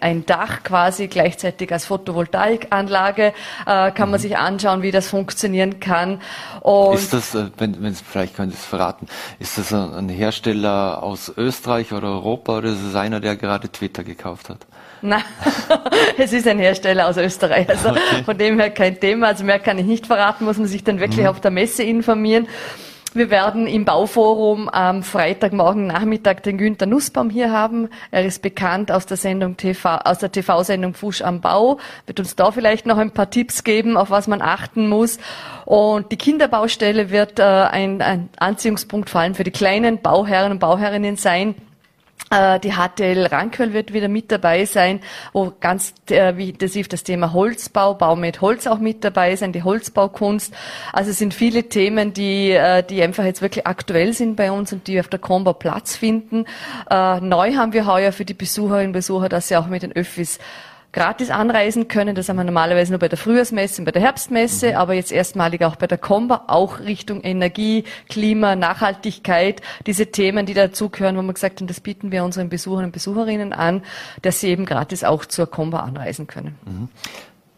[0.00, 3.32] ein Dach quasi gleichzeitig als Photovoltaikanlage
[3.66, 4.22] äh, kann man mhm.
[4.22, 6.20] sich anschauen, wie das funktionieren kann.
[6.60, 9.06] Und ist das, äh, wenn, wenn vielleicht können Sie es verraten,
[9.38, 14.04] ist das ein Hersteller aus Österreich oder Europa oder ist es einer, der gerade Twitter
[14.04, 14.58] gekauft hat?
[15.02, 15.22] Nein,
[16.18, 17.68] es ist ein Hersteller aus Österreich.
[17.68, 18.24] Also okay.
[18.24, 19.28] von dem her kein Thema.
[19.28, 21.28] Also mehr kann ich nicht verraten, muss man sich dann wirklich mhm.
[21.28, 22.48] auf der Messe informieren.
[23.16, 27.88] Wir werden im Bauforum am Freitagmorgen Nachmittag den Günther Nussbaum hier haben.
[28.10, 31.78] Er ist bekannt aus der Sendung TV, aus der TV-Sendung Fusch am Bau.
[32.04, 35.18] Wird uns da vielleicht noch ein paar Tipps geben, auf was man achten muss.
[35.64, 40.58] Und die Kinderbaustelle wird äh, ein, ein Anziehungspunkt vor allem für die kleinen Bauherren und
[40.58, 41.54] Bauherrinnen sein
[42.30, 45.00] die HTL Rankwell wird wieder mit dabei sein,
[45.32, 49.62] wo ganz äh, intensiv das Thema Holzbau, Bau mit Holz auch mit dabei sein, die
[49.62, 50.52] Holzbaukunst.
[50.92, 54.72] Also es sind viele Themen, die, äh, die einfach jetzt wirklich aktuell sind bei uns
[54.72, 56.46] und die auf der Combo Platz finden.
[56.90, 60.38] Neu haben wir heuer für die Besucherinnen und Besucher, dass sie auch mit den Öffis
[60.96, 62.14] gratis anreisen können.
[62.14, 64.76] Das haben wir normalerweise nur bei der Frühjahrsmesse und bei der Herbstmesse, mhm.
[64.76, 70.54] aber jetzt erstmalig auch bei der Comba, auch Richtung Energie, Klima, Nachhaltigkeit, diese Themen, die
[70.54, 73.82] dazugehören, wo wir gesagt haben, das bieten wir unseren Besuchern und Besucherinnen an,
[74.22, 76.56] dass sie eben gratis auch zur Comba anreisen können.
[76.64, 76.88] Mhm.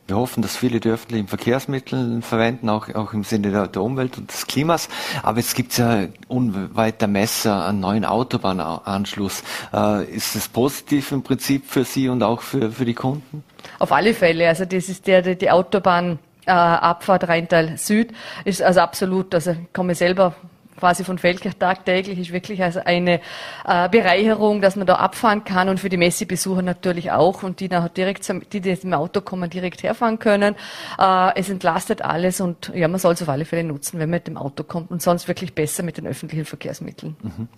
[0.09, 4.17] Wir hoffen, dass viele die öffentlichen Verkehrsmittel verwenden, auch, auch im Sinne der, der, Umwelt
[4.17, 4.89] und des Klimas.
[5.23, 9.43] Aber es gibt ja unweit der Messe einen neuen Autobahnanschluss.
[9.71, 13.45] Äh, ist das positiv im Prinzip für Sie und auch für, für die Kunden?
[13.79, 14.49] Auf alle Fälle.
[14.49, 18.15] Also das ist der, die Autobahn Abfahrt Rheintal Süd
[18.47, 20.35] ist also absolut, also ich komme selber
[20.79, 23.21] quasi von Feldkirch tagtäglich ist wirklich also eine
[23.67, 27.69] äh, Bereicherung, dass man da abfahren kann und für die Messebesucher natürlich auch und die
[27.69, 30.55] nachher direkt, die, die im Auto kommen, direkt herfahren können.
[30.99, 34.19] Äh, es entlastet alles und ja, man soll es auf alle Fälle nutzen, wenn man
[34.19, 37.17] mit dem Auto kommt und sonst wirklich besser mit den öffentlichen Verkehrsmitteln.
[37.23, 37.49] Mhm.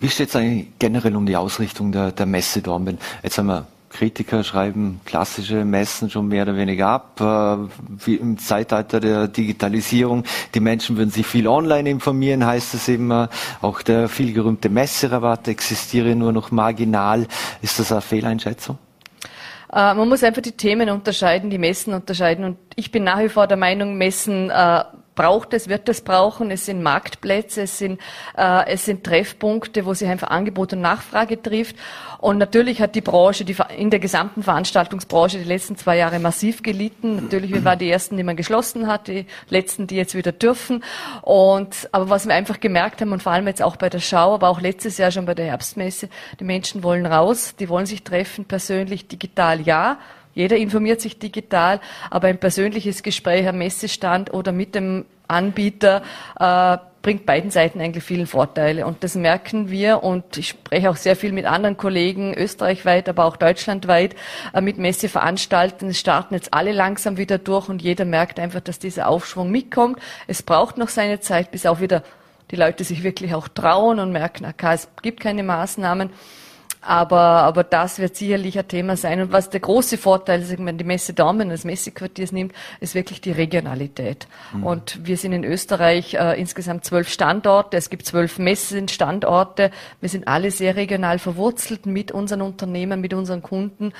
[0.00, 2.98] Wie steht es eigentlich generell um die Ausrichtung der, der Messe Dornbirn?
[3.22, 7.20] Jetzt haben wir Kritiker schreiben klassische Messen schon mehr oder weniger ab.
[7.20, 10.24] Äh, wie Im Zeitalter der Digitalisierung,
[10.54, 13.28] die Menschen würden sich viel online informieren, heißt es immer.
[13.60, 17.26] Auch der vielgerühmte Messerabatt existiere nur noch marginal.
[17.62, 18.78] Ist das eine Fehleinschätzung?
[19.72, 22.44] Äh, man muss einfach die Themen unterscheiden, die Messen unterscheiden.
[22.44, 24.84] Und ich bin nach wie vor der Meinung, Messen äh,
[25.18, 26.52] braucht es, wird es brauchen.
[26.52, 28.00] Es sind Marktplätze, es sind,
[28.36, 31.74] äh, es sind Treffpunkte, wo sich einfach Angebot und Nachfrage trifft.
[32.18, 36.62] Und natürlich hat die Branche, die, in der gesamten Veranstaltungsbranche die letzten zwei Jahre massiv
[36.62, 37.16] gelitten.
[37.16, 40.84] Natürlich, wir waren die Ersten, die man geschlossen hat, die Letzten, die jetzt wieder dürfen.
[41.22, 44.34] Und, aber was wir einfach gemerkt haben, und vor allem jetzt auch bei der Schau,
[44.34, 48.04] aber auch letztes Jahr schon bei der Herbstmesse, die Menschen wollen raus, die wollen sich
[48.04, 49.98] treffen, persönlich, digital ja,
[50.38, 56.00] jeder informiert sich digital, aber ein persönliches Gespräch am Messestand oder mit dem Anbieter
[56.38, 58.86] äh, bringt beiden Seiten eigentlich vielen Vorteile.
[58.86, 63.24] Und das merken wir und ich spreche auch sehr viel mit anderen Kollegen, österreichweit, aber
[63.24, 64.14] auch deutschlandweit,
[64.54, 65.88] äh, mit Messeveranstaltern.
[65.88, 69.98] Es starten jetzt alle langsam wieder durch und jeder merkt einfach, dass dieser Aufschwung mitkommt.
[70.28, 72.04] Es braucht noch seine Zeit, bis auch wieder
[72.52, 76.10] die Leute sich wirklich auch trauen und merken, okay, es gibt keine Maßnahmen.
[76.88, 79.20] Aber, aber das wird sicherlich ein Thema sein.
[79.20, 82.94] Und was der große Vorteil ist, wenn man die Messe Daumen als Messequartiers nimmt, ist
[82.94, 84.26] wirklich die Regionalität.
[84.54, 84.64] Mhm.
[84.64, 87.76] Und wir sind in Österreich äh, insgesamt zwölf Standorte.
[87.76, 89.70] Es gibt zwölf Messenstandorte.
[90.00, 93.92] Wir sind alle sehr regional verwurzelt mit unseren Unternehmen, mit unseren Kunden.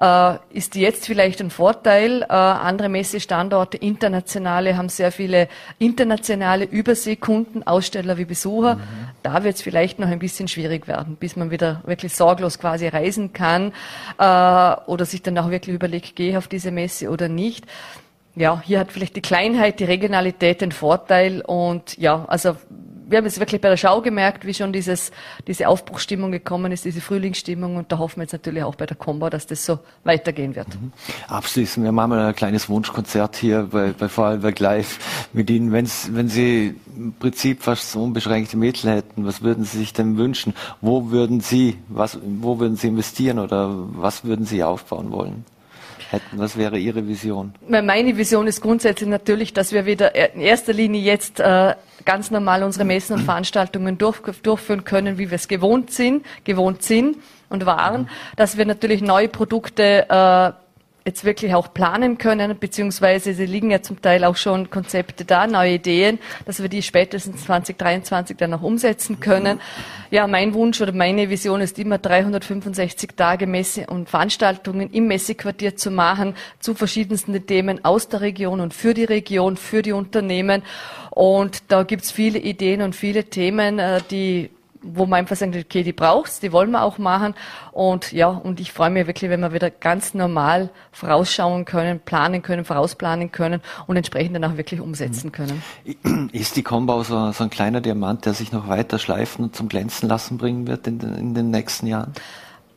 [0.00, 2.22] Äh, ist jetzt vielleicht ein Vorteil.
[2.22, 5.46] Äh, andere Messestandorte, internationale, haben sehr viele
[5.78, 8.76] internationale Überseekunden, Aussteller wie Besucher.
[8.76, 8.80] Mhm.
[9.22, 12.86] Da wird es vielleicht noch ein bisschen schwierig werden, bis man wieder wirklich sorglos quasi
[12.86, 13.72] reisen kann
[14.18, 14.22] äh,
[14.86, 17.66] oder sich dann auch wirklich überlegt, gehe ich auf diese Messe oder nicht.
[18.36, 22.56] Ja, hier hat vielleicht die Kleinheit, die Regionalität den Vorteil und ja, also
[23.10, 25.10] wir haben es wirklich bei der Schau gemerkt, wie schon dieses,
[25.46, 28.96] diese Aufbruchstimmung gekommen ist, diese Frühlingsstimmung und da hoffen wir jetzt natürlich auch bei der
[28.96, 30.68] Combo, dass das so weitergehen wird.
[30.68, 30.92] Mhm.
[31.26, 35.72] Abschließend, wir machen mal ein kleines Wunschkonzert hier bei, bei Vorarlberg Live mit Ihnen.
[35.72, 40.16] Wenn's, wenn Sie im Prinzip fast so unbeschränkte Mittel hätten, was würden Sie sich denn
[40.16, 40.54] wünschen?
[40.80, 45.44] Wo würden Sie, was, wo würden Sie investieren oder was würden Sie aufbauen wollen?
[46.12, 46.38] Hätten?
[46.38, 47.54] Was wäre Ihre Vision?
[47.68, 52.62] Meine Vision ist grundsätzlich natürlich, dass wir wieder in erster Linie jetzt äh, ganz normal
[52.62, 57.16] unsere Messen und Veranstaltungen durch, durchführen können, wie wir es gewohnt sind, gewohnt sind
[57.48, 60.52] und waren, dass wir natürlich neue Produkte äh,
[61.04, 65.46] jetzt wirklich auch planen können, beziehungsweise sie liegen ja zum Teil auch schon Konzepte da,
[65.46, 69.60] neue Ideen, dass wir die spätestens 2023 dann auch umsetzen können.
[70.10, 75.76] Ja, mein Wunsch oder meine Vision ist immer 365 Tage Messe und Veranstaltungen im Messequartier
[75.76, 80.62] zu machen zu verschiedensten Themen aus der Region und für die Region, für die Unternehmen.
[81.10, 84.50] Und da gibt's viele Ideen und viele Themen, äh, die
[84.82, 87.34] wo man einfach sagt, okay, die braucht's, die wollen wir auch machen.
[87.72, 92.42] Und ja, und ich freue mich wirklich, wenn wir wieder ganz normal vorausschauen können, planen
[92.42, 95.32] können, vorausplanen können und entsprechend dann auch wirklich umsetzen mhm.
[95.32, 96.30] können.
[96.32, 99.68] Ist die Combo so, so ein kleiner Diamant, der sich noch weiter schleifen und zum
[99.68, 102.12] Glänzen lassen bringen wird in den, in den nächsten Jahren?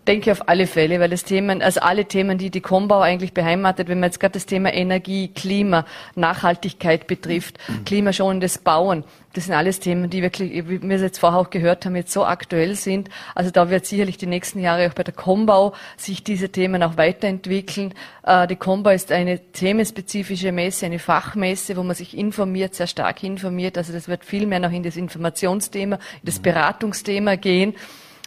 [0.07, 3.87] Denke auf alle Fälle, weil das Themen, also alle Themen, die die Kombau eigentlich beheimatet,
[3.87, 5.85] wenn man jetzt gerade das Thema Energie, Klima,
[6.15, 7.85] Nachhaltigkeit betrifft, mhm.
[7.85, 11.85] klimaschonendes Bauen, das sind alles Themen, die wirklich, wie wir es jetzt vorher auch gehört
[11.85, 13.09] haben, jetzt so aktuell sind.
[13.33, 16.97] Also da wird sicherlich die nächsten Jahre auch bei der Kombau sich diese Themen auch
[16.97, 17.95] weiterentwickeln.
[18.23, 23.23] Äh, die Kombau ist eine themenspezifische Messe, eine Fachmesse, wo man sich informiert, sehr stark
[23.23, 23.75] informiert.
[23.77, 26.43] Also das wird viel mehr noch in das Informationsthema, in das mhm.
[26.43, 27.73] Beratungsthema gehen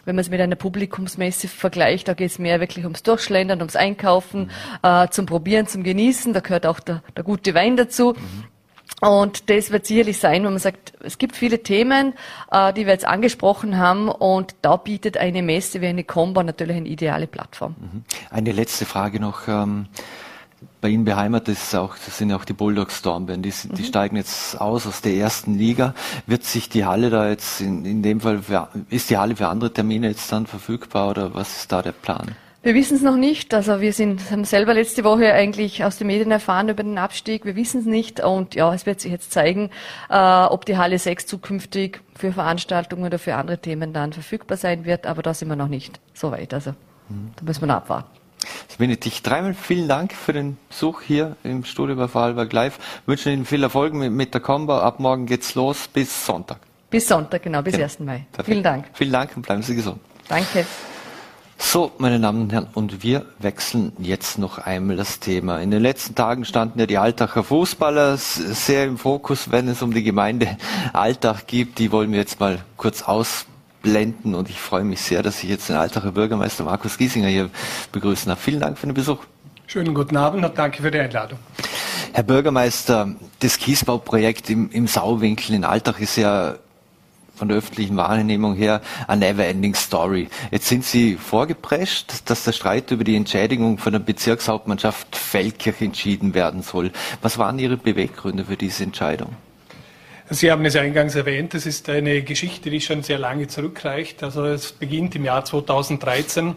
[0.07, 3.75] wenn man es mit einer Publikumsmesse vergleicht, da geht es mehr wirklich ums Durchschlendern, ums
[3.75, 4.49] Einkaufen, mhm.
[4.89, 6.31] äh, zum Probieren, zum Genießen.
[6.31, 8.13] Da gehört auch der, der gute Wein dazu.
[8.13, 8.45] Mhm.
[9.05, 12.13] Und das wird sicherlich sein, wenn man sagt, es gibt viele Themen,
[12.51, 16.77] äh, die wir jetzt angesprochen haben und da bietet eine Messe wie eine Combo natürlich
[16.77, 17.75] eine ideale Plattform.
[17.77, 18.03] Mhm.
[18.29, 19.49] Eine letzte Frage noch.
[19.49, 19.87] Ähm
[20.87, 23.85] bei Ihnen beheimatet ist auch, das sind ja auch die Bulldogs Stormbeeren, die, die mhm.
[23.85, 25.93] steigen jetzt aus aus der ersten Liga.
[26.27, 29.49] Wird sich die Halle da jetzt in, in dem Fall, für, ist die Halle für
[29.49, 32.35] andere Termine jetzt dann verfügbar oder was ist da der Plan?
[32.63, 33.53] Wir wissen es noch nicht.
[33.53, 37.43] Also wir sind, haben selber letzte Woche eigentlich aus den Medien erfahren über den Abstieg.
[37.43, 38.21] Wir wissen es nicht.
[38.21, 39.69] Und ja, es wird sich jetzt zeigen,
[40.09, 44.85] äh, ob die Halle 6 zukünftig für Veranstaltungen oder für andere Themen dann verfügbar sein
[44.85, 45.05] wird.
[45.05, 46.53] Aber da sind wir noch nicht so weit.
[46.53, 46.71] Also
[47.09, 47.31] mhm.
[47.35, 48.16] da müssen wir noch abwarten.
[48.77, 52.77] Benedikt, dreimal vielen Dank für den Besuch hier im Studio bei Vorarlberg Live.
[53.05, 54.77] Wir wünschen Ihnen viel Erfolg mit, mit, der Combo.
[54.77, 56.59] Ab morgen geht's los bis Sonntag.
[56.89, 57.85] Bis Sonntag, genau, bis genau.
[57.85, 57.99] 1.
[58.01, 58.25] Mai.
[58.31, 58.45] Perfekt.
[58.45, 58.85] Vielen Dank.
[58.93, 59.99] Vielen Dank und bleiben Sie gesund.
[60.29, 60.65] Danke.
[61.57, 65.59] So, meine Damen und Herren, und wir wechseln jetzt noch einmal das Thema.
[65.59, 69.91] In den letzten Tagen standen ja die Altacher Fußballer sehr im Fokus, wenn es um
[69.91, 70.57] die Gemeinde
[70.93, 71.79] Altach geht.
[71.79, 73.47] Die wollen wir jetzt mal kurz aus
[73.87, 77.49] einblenden und ich freue mich sehr, dass ich jetzt den Altacher Bürgermeister Markus Giesinger hier
[77.91, 78.39] begrüßen darf.
[78.39, 79.19] Vielen Dank für den Besuch.
[79.65, 81.39] Schönen guten Abend und danke für die Einladung.
[82.13, 86.55] Herr Bürgermeister, das Kiesbauprojekt im, im Sauwinkel in Altach ist ja
[87.35, 90.27] von der öffentlichen Wahrnehmung her eine never-ending Story.
[90.49, 96.33] Jetzt sind Sie vorgeprescht, dass der Streit über die Entschädigung von der Bezirkshauptmannschaft Feldkirch entschieden
[96.33, 96.91] werden soll.
[97.21, 99.35] Was waren Ihre Beweggründe für diese Entscheidung?
[100.29, 104.23] Sie haben es eingangs erwähnt, es ist eine Geschichte, die schon sehr lange zurückreicht.
[104.23, 106.53] Also es beginnt im Jahr 2013,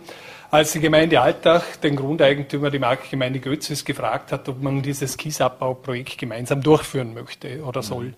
[0.51, 6.19] als die Gemeinde Altach den Grundeigentümer, die Marktgemeinde Götzes, gefragt hat, ob man dieses Kiesabbauprojekt
[6.19, 8.07] gemeinsam durchführen möchte oder soll.
[8.07, 8.15] Mhm.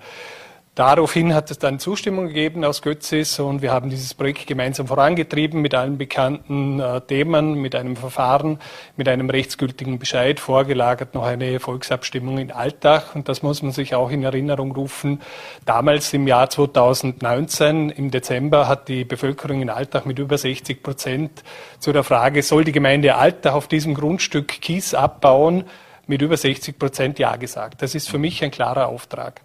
[0.75, 5.61] Daraufhin hat es dann Zustimmung gegeben aus Götzis und wir haben dieses Projekt gemeinsam vorangetrieben
[5.61, 8.59] mit allen bekannten äh, Themen, mit einem Verfahren,
[8.97, 13.95] mit einem rechtsgültigen Bescheid, vorgelagert noch eine Volksabstimmung in Altach und das muss man sich
[13.95, 15.21] auch in Erinnerung rufen.
[15.67, 21.45] Damals im Jahr 2019, im Dezember, hat die Bevölkerung in Altach mit über 60 Prozent
[21.81, 25.65] zu der Frage, soll die Gemeinde Altach auf diesem Grundstück Kies abbauen,
[26.07, 27.83] mit über 60 Prozent Ja gesagt.
[27.83, 29.43] Das ist für mich ein klarer Auftrag.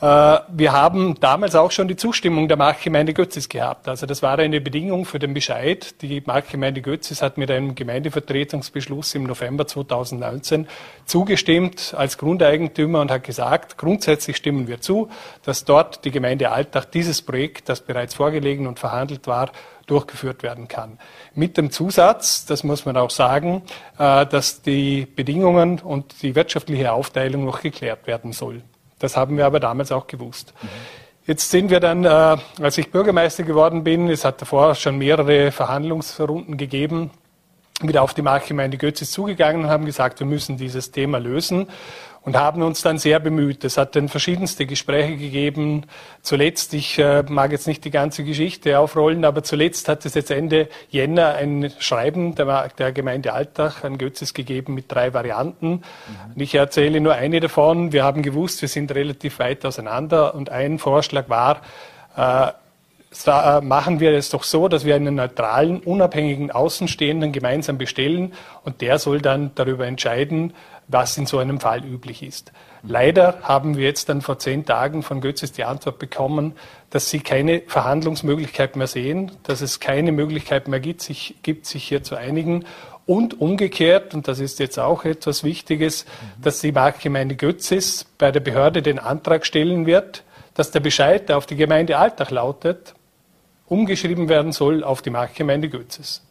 [0.00, 0.04] Äh,
[0.48, 3.88] wir haben damals auch schon die Zustimmung der Marktgemeinde Götzis gehabt.
[3.88, 6.00] Also das war eine Bedingung für den Bescheid.
[6.02, 10.68] Die Marktgemeinde Götzis hat mit einem Gemeindevertretungsbeschluss im November 2019
[11.04, 15.08] zugestimmt als Grundeigentümer und hat gesagt, grundsätzlich stimmen wir zu,
[15.42, 19.50] dass dort die Gemeinde Altach dieses Projekt, das bereits vorgelegen und verhandelt war,
[19.88, 20.98] durchgeführt werden kann.
[21.34, 23.62] Mit dem Zusatz, das muss man auch sagen,
[23.98, 28.62] äh, dass die Bedingungen und die wirtschaftliche Aufteilung noch geklärt werden soll.
[28.98, 30.54] Das haben wir aber damals auch gewusst.
[30.62, 30.68] Mhm.
[31.28, 35.52] Jetzt sind wir dann, äh, als ich Bürgermeister geworden bin, es hat davor schon mehrere
[35.52, 37.10] Verhandlungsrunden gegeben,
[37.82, 41.68] wieder auf die Marktgemeinde Götzis zugegangen und haben gesagt, wir müssen dieses Thema lösen
[42.28, 43.64] und haben uns dann sehr bemüht.
[43.64, 45.86] Es hat dann verschiedenste Gespräche gegeben.
[46.20, 50.30] Zuletzt, ich äh, mag jetzt nicht die ganze Geschichte aufrollen, aber zuletzt hat es jetzt
[50.30, 55.70] Ende Jänner ein Schreiben der, der Gemeinde Altach an Götzes gegeben mit drei Varianten.
[55.70, 56.42] Mhm.
[56.42, 57.92] ich erzähle nur eine davon.
[57.92, 61.62] Wir haben gewusst, wir sind relativ weit auseinander und ein Vorschlag war,
[62.14, 62.52] äh, äh,
[63.62, 68.32] machen wir es doch so, dass wir einen neutralen, unabhängigen Außenstehenden gemeinsam bestellen
[68.64, 70.52] und der soll dann darüber entscheiden,
[70.88, 72.52] was in so einem Fall üblich ist.
[72.82, 76.54] Leider haben wir jetzt dann vor zehn Tagen von Götzes die Antwort bekommen,
[76.90, 81.84] dass sie keine Verhandlungsmöglichkeit mehr sehen, dass es keine Möglichkeit mehr gibt, sich, gibt, sich
[81.84, 82.64] hier zu einigen.
[83.04, 86.04] Und umgekehrt, und das ist jetzt auch etwas Wichtiges,
[86.42, 91.38] dass die Marktgemeinde Götzes bei der Behörde den Antrag stellen wird, dass der Bescheid, der
[91.38, 92.94] auf die Gemeinde Alltag lautet,
[93.68, 96.22] umgeschrieben werden soll auf die Marktgemeinde Götzes.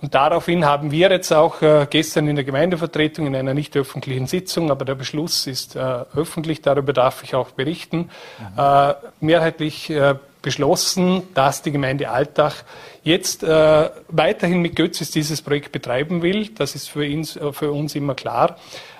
[0.00, 4.26] Und daraufhin haben wir jetzt auch äh, gestern in der Gemeindevertretung in einer nicht öffentlichen
[4.26, 5.80] Sitzung, aber der Beschluss ist äh,
[6.14, 8.58] öffentlich, darüber darf ich auch berichten, mhm.
[8.58, 9.92] äh, mehrheitlich
[10.40, 12.62] beschlossen, dass die Gemeinde Altach
[13.02, 16.48] jetzt weiterhin mit Götzes dieses Projekt betreiben will.
[16.50, 18.56] Das ist für, ihn, für uns immer klar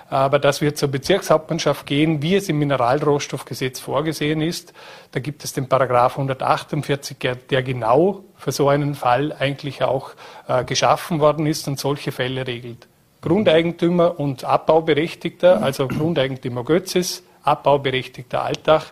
[0.09, 4.73] aber dass wir zur Bezirkshauptmannschaft gehen, wie es im Mineralrohstoffgesetz vorgesehen ist.
[5.11, 7.17] Da gibt es den Paragraph 148,
[7.49, 10.11] der genau für so einen Fall eigentlich auch
[10.47, 12.87] äh, geschaffen worden ist und solche Fälle regelt.
[13.21, 18.85] Grundeigentümer und Abbauberechtigter, also Grundeigentümer Götzes, Abbauberechtigter Altach,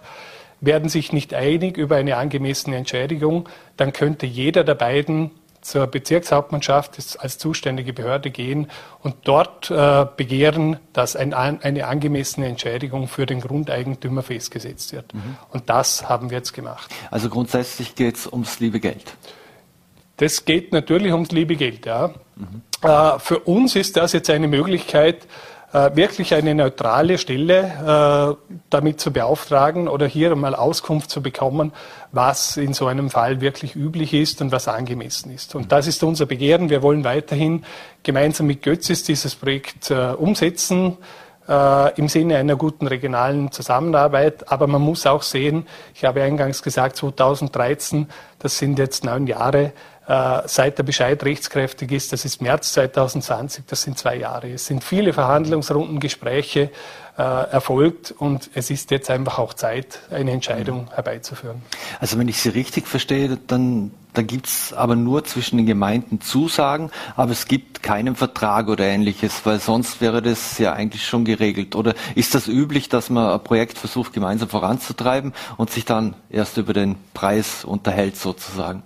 [0.59, 5.31] werden sich nicht einig über eine angemessene Entschädigung, dann könnte jeder der beiden
[5.67, 8.71] zur Bezirkshauptmannschaft als zuständige Behörde gehen
[9.03, 15.13] und dort äh, begehren, dass ein, eine angemessene Entschädigung für den Grundeigentümer festgesetzt wird.
[15.13, 15.35] Mhm.
[15.51, 16.89] Und das haben wir jetzt gemacht.
[17.11, 19.17] Also grundsätzlich geht es ums liebe Geld.
[20.15, 22.11] Das geht natürlich ums liebe Geld, ja.
[22.37, 22.61] Mhm.
[22.81, 25.27] Äh, für uns ist das jetzt eine Möglichkeit,
[25.93, 31.73] wirklich eine neutrale Stelle äh, damit zu beauftragen oder hier mal Auskunft zu bekommen,
[32.11, 35.55] was in so einem Fall wirklich üblich ist und was angemessen ist.
[35.55, 36.69] Und das ist unser Begehren.
[36.69, 37.63] Wir wollen weiterhin
[38.03, 40.97] gemeinsam mit Götzis dieses Projekt äh, umsetzen
[41.47, 44.51] äh, im Sinne einer guten regionalen Zusammenarbeit.
[44.51, 48.07] Aber man muss auch sehen, ich habe eingangs gesagt, 2013,
[48.39, 49.71] das sind jetzt neun Jahre, äh,
[50.07, 52.13] seit der Bescheid rechtskräftig ist.
[52.13, 54.49] Das ist März 2020, das sind zwei Jahre.
[54.51, 56.71] Es sind viele Verhandlungsrunden, Gespräche
[57.17, 60.91] äh, erfolgt und es ist jetzt einfach auch Zeit, eine Entscheidung mhm.
[60.93, 61.61] herbeizuführen.
[61.99, 66.21] Also wenn ich Sie richtig verstehe, dann, dann gibt es aber nur zwischen den Gemeinden
[66.21, 71.25] Zusagen, aber es gibt keinen Vertrag oder ähnliches, weil sonst wäre das ja eigentlich schon
[71.25, 71.75] geregelt.
[71.75, 76.57] Oder ist das üblich, dass man ein Projekt versucht gemeinsam voranzutreiben und sich dann erst
[76.57, 78.83] über den Preis unterhält sozusagen?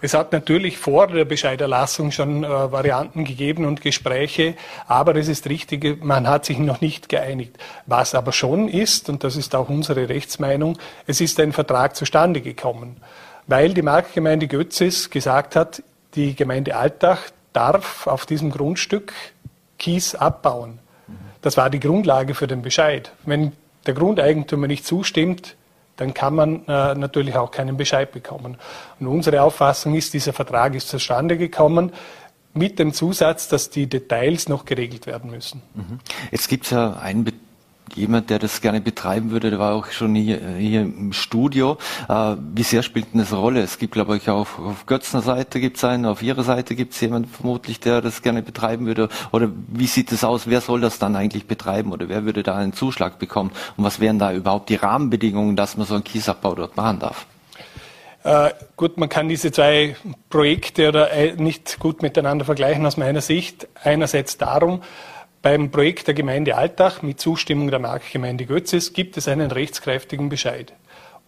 [0.00, 4.54] Es hat natürlich vor der Bescheiderlassung schon äh, Varianten gegeben und Gespräche,
[4.86, 7.56] aber es ist richtig, man hat sich noch nicht geeinigt.
[7.86, 12.40] Was aber schon ist, und das ist auch unsere Rechtsmeinung, es ist ein Vertrag zustande
[12.40, 12.96] gekommen.
[13.48, 15.82] weil die Marktgemeinde Götzis gesagt hat,
[16.14, 17.22] die Gemeinde Altach
[17.52, 19.12] darf auf diesem Grundstück
[19.78, 20.78] Kies abbauen.
[21.40, 23.12] Das war die Grundlage für den Bescheid.
[23.24, 23.52] Wenn
[23.86, 25.56] der Grundeigentümer nicht zustimmt,
[25.98, 28.56] dann kann man äh, natürlich auch keinen Bescheid bekommen.
[28.98, 31.92] Und unsere Auffassung ist, dieser Vertrag ist zustande gekommen
[32.54, 35.62] mit dem Zusatz, dass die Details noch geregelt werden müssen.
[35.74, 35.98] Mhm.
[36.30, 37.24] Jetzt gibt es ja einen
[37.94, 41.78] jemand, der das gerne betreiben würde, der war auch schon hier, hier im Studio.
[42.08, 43.60] Äh, wie sehr spielt denn das eine Rolle?
[43.60, 46.94] Es gibt, glaube ich, auch auf Götzner Seite gibt es einen, auf Ihrer Seite gibt
[46.94, 49.08] es jemanden vermutlich, der das gerne betreiben würde.
[49.32, 50.46] Oder wie sieht es aus?
[50.46, 51.92] Wer soll das dann eigentlich betreiben?
[51.92, 53.50] Oder wer würde da einen Zuschlag bekommen?
[53.76, 57.26] Und was wären da überhaupt die Rahmenbedingungen, dass man so einen Kiesabbau dort machen darf?
[58.24, 59.96] Äh, gut, man kann diese zwei
[60.28, 63.68] Projekte oder äh, nicht gut miteinander vergleichen aus meiner Sicht.
[63.82, 64.82] Einerseits darum,
[65.42, 70.72] beim Projekt der Gemeinde Altach mit Zustimmung der Marktgemeinde Götzes gibt es einen rechtskräftigen Bescheid.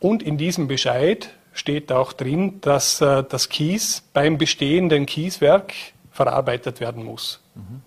[0.00, 5.74] Und in diesem Bescheid steht auch drin, dass äh, das Kies beim bestehenden Kieswerk
[6.10, 7.40] verarbeitet werden muss.
[7.54, 7.82] Mhm.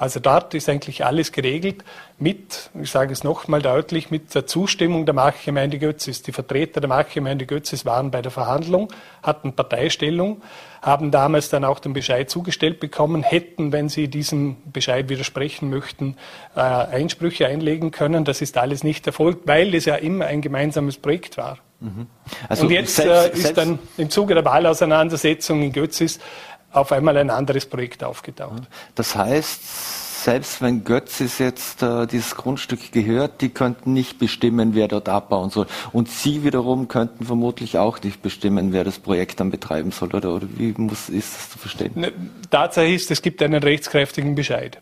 [0.00, 1.84] Also dort ist eigentlich alles geregelt
[2.18, 6.22] mit, ich sage es nochmal deutlich, mit der Zustimmung der Marktgemeinde Götzis.
[6.22, 8.88] Die Vertreter der Marktgemeinde Götzis waren bei der Verhandlung,
[9.22, 10.40] hatten Parteistellung,
[10.80, 16.16] haben damals dann auch den Bescheid zugestellt bekommen, hätten, wenn sie diesem Bescheid widersprechen möchten,
[16.56, 18.24] äh, Einsprüche einlegen können.
[18.24, 21.58] Das ist alles nicht erfolgt, weil es ja immer ein gemeinsames Projekt war.
[21.80, 22.06] Mhm.
[22.48, 26.20] Also Und jetzt selbst, äh, ist dann im Zuge der Wahlauseinandersetzung in Götzis
[26.72, 28.62] auf einmal ein anderes Projekt aufgetaucht.
[28.94, 34.86] Das heißt, selbst wenn Götzis jetzt äh, dieses Grundstück gehört, die könnten nicht bestimmen, wer
[34.86, 35.66] dort abbauen soll.
[35.92, 40.14] Und Sie wiederum könnten vermutlich auch nicht bestimmen, wer das Projekt dann betreiben soll.
[40.14, 41.92] Oder, oder wie muss, ist das zu verstehen?
[41.94, 42.12] Ne,
[42.50, 44.78] Tatsache ist, es gibt einen rechtskräftigen Bescheid.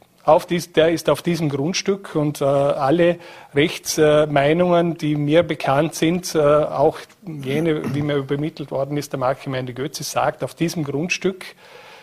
[0.51, 3.18] Dies, der ist auf diesem Grundstück und äh, alle
[3.55, 9.20] Rechtsmeinungen, äh, die mir bekannt sind, äh, auch jene, wie mir übermittelt worden ist, der
[9.20, 11.47] Marktgemeinde Götzis sagt, auf diesem Grundstück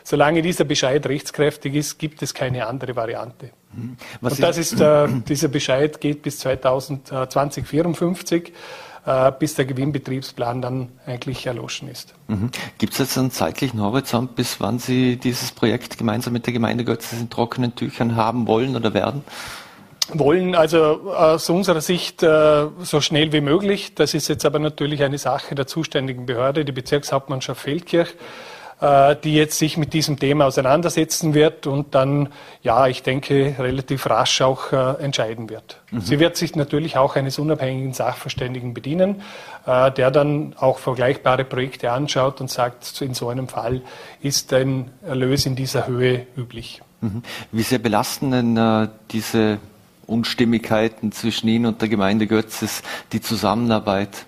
[0.06, 3.50] solange dieser Bescheid rechtskräftig ist, gibt es keine andere Variante.
[3.74, 3.98] Mhm.
[4.22, 8.54] Was und das ist, äh, dieser Bescheid geht bis 2054
[9.06, 12.14] äh, bis der Gewinnbetriebsplan dann eigentlich erloschen ist.
[12.28, 12.52] Mhm.
[12.78, 16.86] Gibt es jetzt einen zeitlichen Horizont, bis wann Sie dieses Projekt gemeinsam mit der Gemeinde
[16.86, 19.24] Götzes in trockenen Tüchern haben wollen oder werden?
[20.14, 23.96] wollen also aus unserer Sicht äh, so schnell wie möglich.
[23.96, 28.14] Das ist jetzt aber natürlich eine Sache der zuständigen Behörde, die Bezirkshauptmannschaft Feldkirch.
[28.82, 32.28] Äh, die jetzt sich mit diesem Thema auseinandersetzen wird und dann,
[32.62, 35.80] ja, ich denke, relativ rasch auch äh, entscheiden wird.
[35.92, 36.02] Mhm.
[36.02, 39.22] Sie wird sich natürlich auch eines unabhängigen Sachverständigen bedienen,
[39.66, 43.82] äh, der dann auch vergleichbare Projekte anschaut und sagt, in so einem Fall
[44.22, 46.82] ist ein Erlös in dieser Höhe üblich.
[47.00, 47.24] Mhm.
[47.54, 49.60] Wie sehr belasten denn äh, diese
[50.06, 54.26] Unstimmigkeiten zwischen Ihnen und der Gemeinde Götzes die Zusammenarbeit?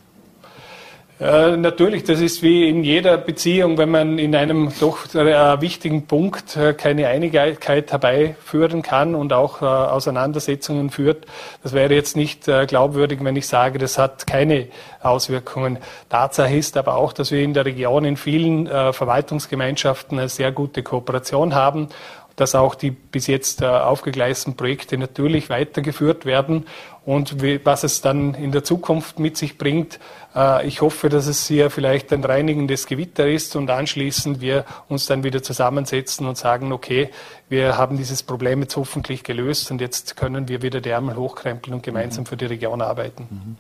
[1.20, 6.06] Äh, natürlich, das ist wie in jeder Beziehung, wenn man in einem doch äh, wichtigen
[6.06, 11.26] Punkt äh, keine Einigkeit herbeiführen kann und auch äh, Auseinandersetzungen führt.
[11.64, 14.68] Das wäre jetzt nicht äh, glaubwürdig, wenn ich sage, das hat keine
[15.02, 15.80] Auswirkungen.
[16.10, 20.52] Tatsache ist aber auch, dass wir in der Region in vielen äh, Verwaltungsgemeinschaften eine sehr
[20.52, 21.88] gute Kooperation haben
[22.36, 26.68] dass auch die bis jetzt aufgegleisten Projekte natürlich weitergeführt werden
[27.08, 29.98] und was es dann in der Zukunft mit sich bringt,
[30.36, 35.06] äh, ich hoffe, dass es hier vielleicht ein reinigendes Gewitter ist und anschließend wir uns
[35.06, 37.10] dann wieder zusammensetzen und sagen, okay,
[37.48, 41.76] wir haben dieses Problem jetzt hoffentlich gelöst und jetzt können wir wieder die Ärmel hochkrempeln
[41.76, 43.56] und gemeinsam für die Region arbeiten.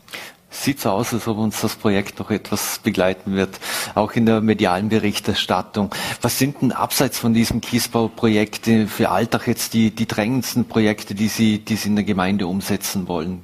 [0.49, 3.59] Sieht so aus, als ob uns das Projekt noch etwas begleiten wird,
[3.95, 5.93] auch in der medialen Berichterstattung.
[6.21, 11.27] Was sind denn abseits von diesem Kiesbauprojekt für Alltag jetzt die, die drängendsten Projekte, die
[11.27, 13.43] Sie, die Sie in der Gemeinde umsetzen wollen?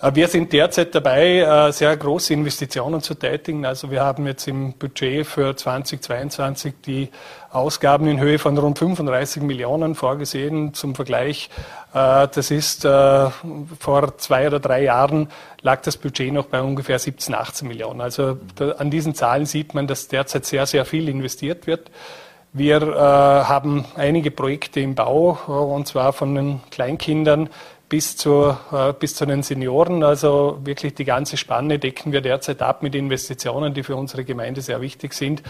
[0.00, 3.64] Äh, wir sind derzeit dabei, äh, sehr große Investitionen zu tätigen.
[3.64, 7.08] Also wir haben jetzt im Budget für 2022 die
[7.50, 10.74] Ausgaben in Höhe von rund 35 Millionen vorgesehen.
[10.74, 11.48] Zum Vergleich,
[11.94, 15.28] äh, das ist vor zwei oder drei Jahren
[15.62, 18.00] lag das Budget noch bei ungefähr 17, 18 Millionen.
[18.00, 18.38] Also
[18.78, 21.90] an diesen Zahlen sieht man, dass derzeit sehr, sehr viel investiert wird.
[22.52, 27.50] Wir haben einige Projekte im Bau, und zwar von den Kleinkindern
[27.88, 30.02] bis, zur, äh, bis zu den Senioren.
[30.02, 34.60] Also wirklich die ganze Spanne decken wir derzeit ab mit Investitionen, die für unsere Gemeinde
[34.60, 35.42] sehr wichtig sind.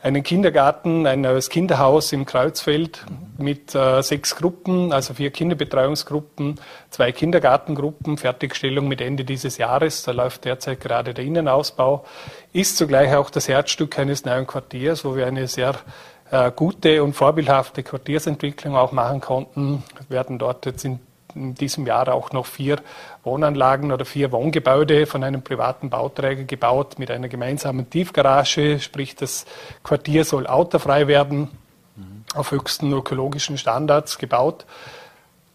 [0.00, 3.04] Einen Kindergarten, ein neues Kinderhaus im Kreuzfeld
[3.36, 6.60] mit äh, sechs Gruppen, also vier Kinderbetreuungsgruppen,
[6.90, 10.04] zwei Kindergartengruppen, Fertigstellung mit Ende dieses Jahres.
[10.04, 12.04] Da läuft derzeit gerade der Innenausbau.
[12.52, 15.74] Ist zugleich auch das Herzstück eines neuen Quartiers, wo wir eine sehr
[16.30, 19.82] äh, gute und vorbildhafte Quartiersentwicklung auch machen konnten.
[20.08, 21.00] Wir werden dort jetzt in
[21.38, 22.78] in diesem Jahr auch noch vier
[23.24, 29.46] Wohnanlagen oder vier Wohngebäude von einem privaten Bauträger gebaut mit einer gemeinsamen Tiefgarage, sprich das
[29.82, 31.48] Quartier soll autofrei werden,
[32.34, 34.66] auf höchsten ökologischen Standards gebaut.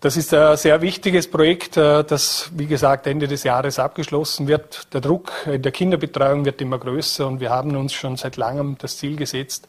[0.04, 4.94] Das ist ein sehr wichtiges Projekt, äh, das, wie gesagt, Ende des Jahres abgeschlossen wird.
[4.94, 8.78] Der Druck in der Kinderbetreuung wird immer größer und wir haben uns schon seit langem
[8.78, 9.66] das Ziel gesetzt,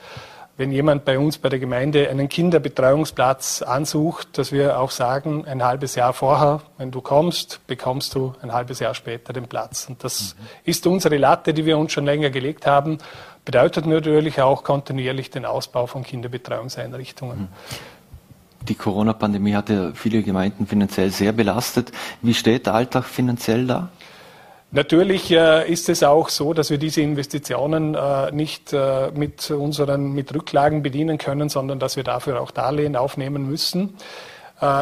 [0.57, 5.65] wenn jemand bei uns bei der Gemeinde einen Kinderbetreuungsplatz ansucht, dass wir auch sagen, ein
[5.65, 9.87] halbes Jahr vorher, wenn du kommst, bekommst du ein halbes Jahr später den Platz.
[9.89, 10.47] Und das mhm.
[10.65, 12.99] ist unsere Latte, die wir uns schon länger gelegt haben.
[13.45, 17.41] Bedeutet natürlich auch kontinuierlich den Ausbau von Kinderbetreuungseinrichtungen.
[17.41, 17.49] Mhm.
[18.69, 21.93] Die Corona-Pandemie hat ja viele Gemeinden finanziell sehr belastet.
[22.23, 23.91] Wie steht der Alltag finanziell da?
[24.75, 30.13] Natürlich äh, ist es auch so, dass wir diese Investitionen äh, nicht äh, mit unseren
[30.15, 33.95] mit Rücklagen bedienen können, sondern dass wir dafür auch Darlehen aufnehmen müssen.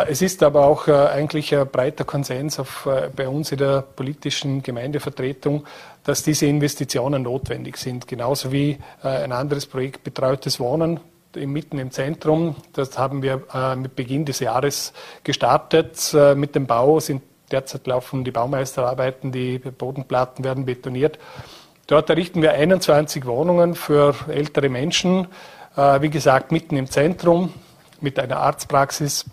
[0.07, 2.86] Es ist aber auch eigentlich ein breiter Konsens auf,
[3.16, 5.64] bei uns in der politischen Gemeindevertretung,
[6.05, 8.07] dass diese Investitionen notwendig sind.
[8.07, 11.01] Genauso wie ein anderes Projekt Betreutes Wohnen
[11.34, 12.55] mitten im Zentrum.
[12.74, 13.43] Das haben wir
[13.76, 14.93] mit Beginn des Jahres
[15.24, 16.14] gestartet.
[16.36, 17.22] Mit dem Bau sind
[17.53, 21.18] Derzeit laufen die Baumeisterarbeiten, die Bodenplatten werden betoniert.
[21.86, 25.28] Dort errichten wir 21 Wohnungen für ältere Menschen,
[25.76, 27.53] äh, wie gesagt, mitten im Zentrum
[28.00, 29.26] mit einer Arztpraxis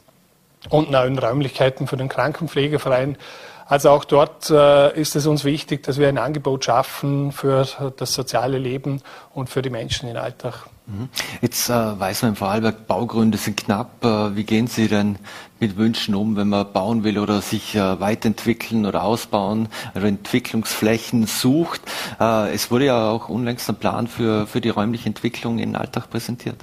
[0.70, 3.18] und neuen Räumlichkeiten für den Krankenpflegeverein.
[3.66, 7.66] Also auch dort äh, ist es uns wichtig, dass wir ein Angebot schaffen für
[7.96, 9.02] das soziale Leben
[9.34, 10.66] und für die Menschen in Alltag.
[10.90, 11.10] Mhm.
[11.42, 14.04] Jetzt äh, weiß man im Vorarlberg, Baugründe sind knapp.
[14.04, 15.18] Äh, wie gehen Sie denn
[15.60, 21.28] mit Wünschen um, wenn man bauen will oder sich äh, weiterentwickeln oder ausbauen oder Entwicklungsflächen
[21.28, 21.82] sucht?
[22.20, 26.10] Äh, es wurde ja auch unlängst ein Plan für, für die räumliche Entwicklung in Alltag
[26.10, 26.58] präsentiert.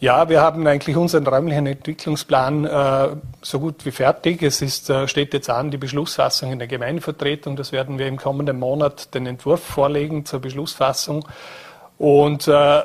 [0.00, 3.08] Ja, wir haben eigentlich unseren räumlichen Entwicklungsplan äh,
[3.40, 4.42] so gut wie fertig.
[4.42, 7.54] Es ist, äh, steht jetzt an die Beschlussfassung in der Gemeindevertretung.
[7.54, 11.28] Das werden wir im kommenden Monat den Entwurf vorlegen zur Beschlussfassung.
[11.98, 12.82] Und äh,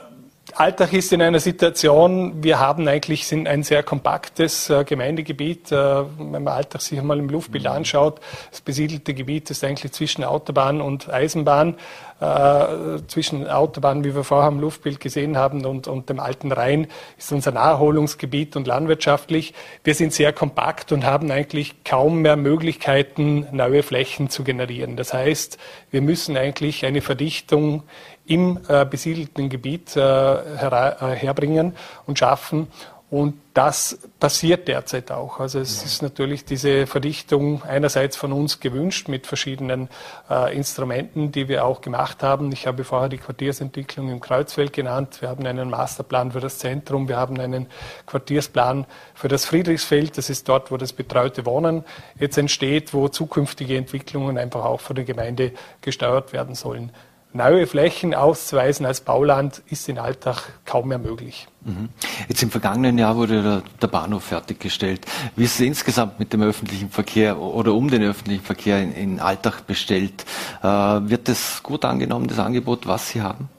[0.59, 5.71] Alltag ist in einer Situation, wir haben eigentlich sind ein sehr kompaktes äh, Gemeindegebiet.
[5.71, 7.69] Äh, wenn man Alltag sich einmal im Luftbild mhm.
[7.69, 11.75] anschaut, das besiedelte Gebiet ist eigentlich zwischen Autobahn und Eisenbahn,
[12.19, 12.65] äh,
[13.07, 16.87] zwischen Autobahn, wie wir vorher im Luftbild gesehen haben, und, und dem alten Rhein
[17.19, 19.53] ist unser Naherholungsgebiet und landwirtschaftlich.
[19.83, 24.97] Wir sind sehr kompakt und haben eigentlich kaum mehr Möglichkeiten, neue Flächen zu generieren.
[24.97, 25.59] Das heißt,
[25.91, 27.83] wir müssen eigentlich eine Verdichtung
[28.27, 31.73] im äh, besiedelten Gebiet äh, her äh, herbringen
[32.05, 32.67] und schaffen.
[33.09, 35.39] Und das passiert derzeit auch.
[35.39, 39.87] Also es ist natürlich diese Verdichtung einerseits von uns gewünscht mit verschiedenen
[40.29, 42.51] äh, Instrumenten, die wir auch gemacht haben.
[42.51, 45.21] Ich habe vorher die Quartiersentwicklung im Kreuzfeld genannt.
[45.21, 47.07] Wir haben einen Masterplan für das Zentrum.
[47.07, 47.67] Wir haben einen
[48.07, 50.17] Quartiersplan für das Friedrichsfeld.
[50.17, 51.85] Das ist dort, wo das betreute Wohnen
[52.19, 56.91] jetzt entsteht, wo zukünftige Entwicklungen einfach auch von der Gemeinde gesteuert werden sollen
[57.37, 61.47] neue Flächen auszuweisen als Bauland ist in Alltag kaum mehr möglich.
[61.63, 61.89] Mhm.
[62.27, 65.05] Jetzt im vergangenen Jahr wurde der, Bahnhof fertiggestellt.
[65.35, 69.19] Wie ist es insgesamt mit dem öffentlichen Verkehr oder um den öffentlichen Verkehr in, in
[69.19, 70.25] Alltag bestellt?
[70.61, 73.49] Äh, wird das gut angenommen, das Angebot, was Sie haben?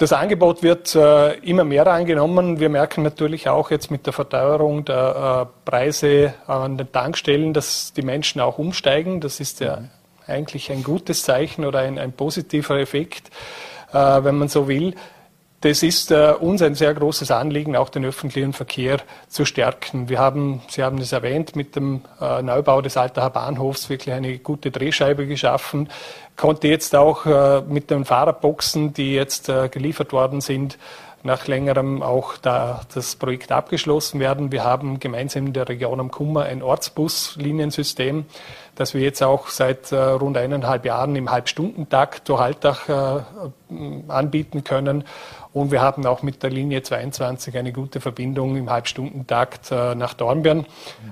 [0.00, 2.58] Das Angebot wird äh, immer mehr angenommen.
[2.58, 7.92] Wir merken natürlich auch jetzt mit der Verteuerung der äh, Preise an den Tankstellen, dass
[7.92, 9.20] die Menschen auch umsteigen.
[9.20, 9.82] Das ist ja
[10.30, 13.30] eigentlich ein gutes Zeichen oder ein, ein positiver Effekt,
[13.92, 14.94] äh, wenn man so will.
[15.62, 18.96] Das ist äh, uns ein sehr großes Anliegen, auch den öffentlichen Verkehr
[19.28, 20.08] zu stärken.
[20.08, 24.38] Wir haben, Sie haben es erwähnt, mit dem äh, Neubau des Altacher Bahnhofs wirklich eine
[24.38, 25.90] gute Drehscheibe geschaffen.
[26.34, 30.78] Konnte jetzt auch äh, mit den Fahrerboxen, die jetzt äh, geliefert worden sind,
[31.24, 34.52] nach längerem auch da das Projekt abgeschlossen werden.
[34.52, 38.24] Wir haben gemeinsam in der Region am Kummer ein Ortsbusliniensystem,
[38.80, 44.64] das wir jetzt auch seit äh, rund eineinhalb Jahren im Halbstundentakt durch Alltag äh, anbieten
[44.64, 45.04] können.
[45.52, 50.14] Und wir haben auch mit der Linie 22 eine gute Verbindung im Halbstundentakt äh, nach
[50.14, 50.64] Dornbirn.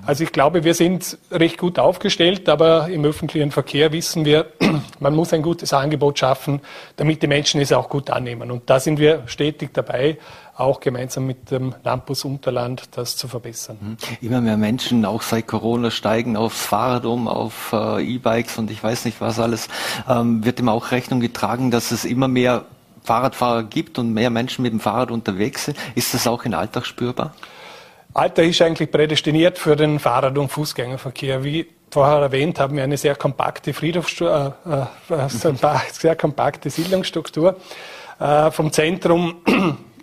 [0.03, 4.47] Also ich glaube, wir sind recht gut aufgestellt, aber im öffentlichen Verkehr wissen wir,
[4.99, 6.61] man muss ein gutes Angebot schaffen,
[6.95, 8.49] damit die Menschen es auch gut annehmen.
[8.49, 10.17] Und da sind wir stetig dabei,
[10.59, 13.77] auch gemeinsam mit dem Lampus Unterland das zu verbessern.
[13.79, 13.97] Mhm.
[14.21, 18.83] Immer mehr Menschen, auch seit Corona, steigen aufs Fahrrad um, auf äh, E-Bikes und ich
[18.83, 19.67] weiß nicht was alles.
[20.07, 22.65] Ähm, wird dem auch Rechnung getragen, dass es immer mehr
[23.03, 25.77] Fahrradfahrer gibt und mehr Menschen mit dem Fahrrad unterwegs sind.
[25.95, 27.33] Ist das auch in Alltag spürbar?
[28.13, 31.43] Alltag ist eigentlich prädestiniert für den Fahrrad- und Fußgängerverkehr.
[31.43, 37.55] Wie vorher erwähnt, haben wir eine sehr kompakte Friedhofsstruktur, äh, äh, sehr kompakte Siedlungsstruktur.
[38.19, 39.35] Äh, vom Zentrum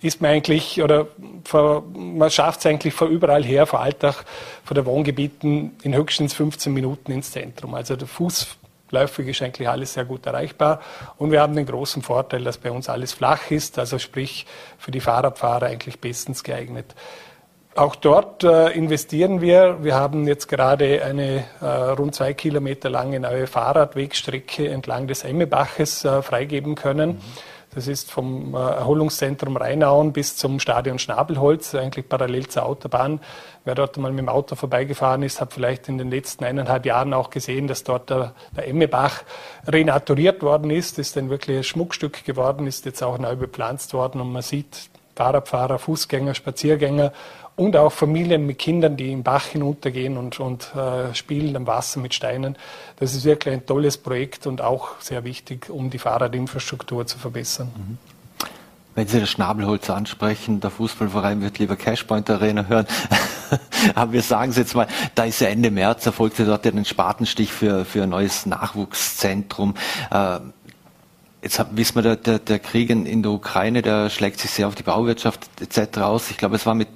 [0.06, 1.08] ist man eigentlich, oder
[1.44, 4.24] vor, man schafft es eigentlich von überall her, von Alltag,
[4.64, 7.74] von der Wohngebieten in höchstens 15 Minuten ins Zentrum.
[7.74, 10.80] Also der Fußläufig ist eigentlich alles sehr gut erreichbar.
[11.18, 14.46] Und wir haben den großen Vorteil, dass bei uns alles flach ist, also sprich
[14.78, 16.94] für die Fahrradfahrer eigentlich bestens geeignet.
[17.76, 19.84] Auch dort äh, investieren wir.
[19.84, 26.02] Wir haben jetzt gerade eine äh, rund zwei Kilometer lange neue Fahrradwegstrecke entlang des Emmebaches
[26.06, 27.10] äh, freigeben können.
[27.10, 27.20] Mhm.
[27.76, 33.20] Das ist vom äh, Erholungszentrum Rheinauen bis zum Stadion Schnabelholz, eigentlich parallel zur Autobahn.
[33.66, 37.12] Wer dort mal mit dem Auto vorbeigefahren ist, hat vielleicht in den letzten eineinhalb Jahren
[37.12, 39.24] auch gesehen, dass dort der, der Emmebach
[39.66, 40.98] renaturiert worden ist.
[40.98, 45.78] Ist ein wirkliches Schmuckstück geworden, ist jetzt auch neu bepflanzt worden und man sieht Fahrradfahrer,
[45.78, 47.12] Fußgänger, Spaziergänger
[47.56, 52.00] und auch Familien mit Kindern, die im Bach hinuntergehen und, und äh, spielen am Wasser
[52.00, 52.56] mit Steinen.
[53.00, 57.72] Das ist wirklich ein tolles Projekt und auch sehr wichtig, um die Fahrradinfrastruktur zu verbessern.
[57.74, 57.98] Mhm.
[58.94, 62.86] Wenn Sie das Schnabelholz ansprechen, der Fußballverein wird lieber Cashpoint Arena hören.
[63.94, 66.86] Aber wir sagen es jetzt mal, da ist ja Ende März, erfolgte dort ja den
[66.86, 69.74] Spatenstich für, für ein neues Nachwuchszentrum.
[70.10, 70.38] Äh,
[71.42, 74.74] Jetzt wissen wir, der, der, der Krieg in der Ukraine, der schlägt sich sehr auf
[74.74, 75.98] die Bauwirtschaft etc.
[75.98, 76.30] aus.
[76.30, 76.88] Ich glaube, es war mit,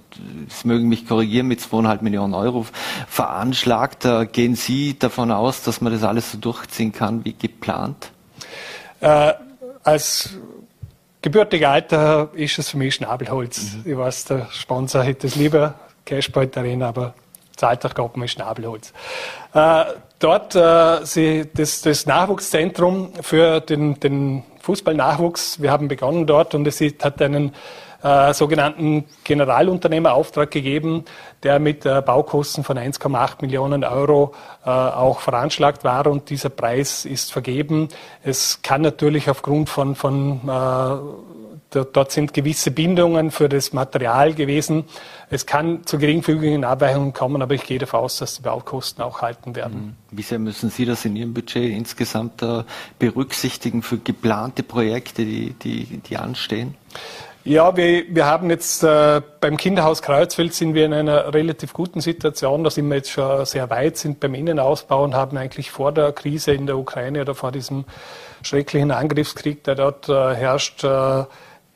[0.49, 2.67] Sie mögen mich korrigieren, mit zweieinhalb Millionen Euro
[3.07, 4.09] veranschlagt.
[4.33, 8.11] Gehen Sie davon aus, dass man das alles so durchziehen kann wie geplant?
[9.01, 9.35] Äh,
[9.85, 10.31] als
[11.23, 13.77] gebürtiger Alter ist es für mich Schnabelholz.
[13.85, 13.93] Mhm.
[13.93, 15.75] Ich weiß, der Sponsor hätte es lieber,
[16.07, 17.15] Cashpoint Arena, aber
[17.95, 18.93] gab mir Schnabelholz.
[19.53, 19.85] Äh,
[20.21, 25.61] dort äh, sie, das, das Nachwuchszentrum für den, den Fußballnachwuchs.
[25.61, 27.53] Wir haben begonnen dort und es hat einen
[28.03, 31.05] äh, sogenannten Generalunternehmerauftrag gegeben,
[31.43, 37.05] der mit äh, Baukosten von 1,8 Millionen Euro äh, auch veranschlagt war und dieser Preis
[37.05, 37.89] ist vergeben.
[38.23, 44.85] Es kann natürlich aufgrund von, von äh, Dort sind gewisse Bindungen für das Material gewesen.
[45.31, 49.23] Es kann zu geringfügigen Abweichungen kommen, aber ich gehe davon aus, dass die Baukosten auch
[49.23, 49.97] halten werden.
[50.11, 50.17] Mhm.
[50.17, 52.45] Wie sehr müssen Sie das in Ihrem Budget insgesamt
[52.99, 56.75] berücksichtigen für geplante Projekte, die, die, die anstehen?
[57.43, 62.03] Ja, wir, wir haben jetzt äh, beim Kinderhaus Kreuzfeld sind wir in einer relativ guten
[62.03, 62.65] Situation.
[62.65, 66.13] Da sind wir jetzt schon sehr weit, sind beim Innenausbau und haben eigentlich vor der
[66.13, 67.87] Krise in der Ukraine oder vor diesem
[68.43, 71.25] schrecklichen Angriffskrieg, der dort äh, herrscht, äh,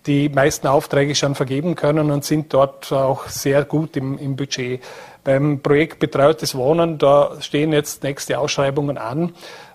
[0.07, 4.82] die meisten Aufträge schon vergeben können und sind dort auch sehr gut im, im Budget.
[5.22, 9.34] Beim Projekt Betreutes Wohnen, da stehen jetzt nächste Ausschreibungen an.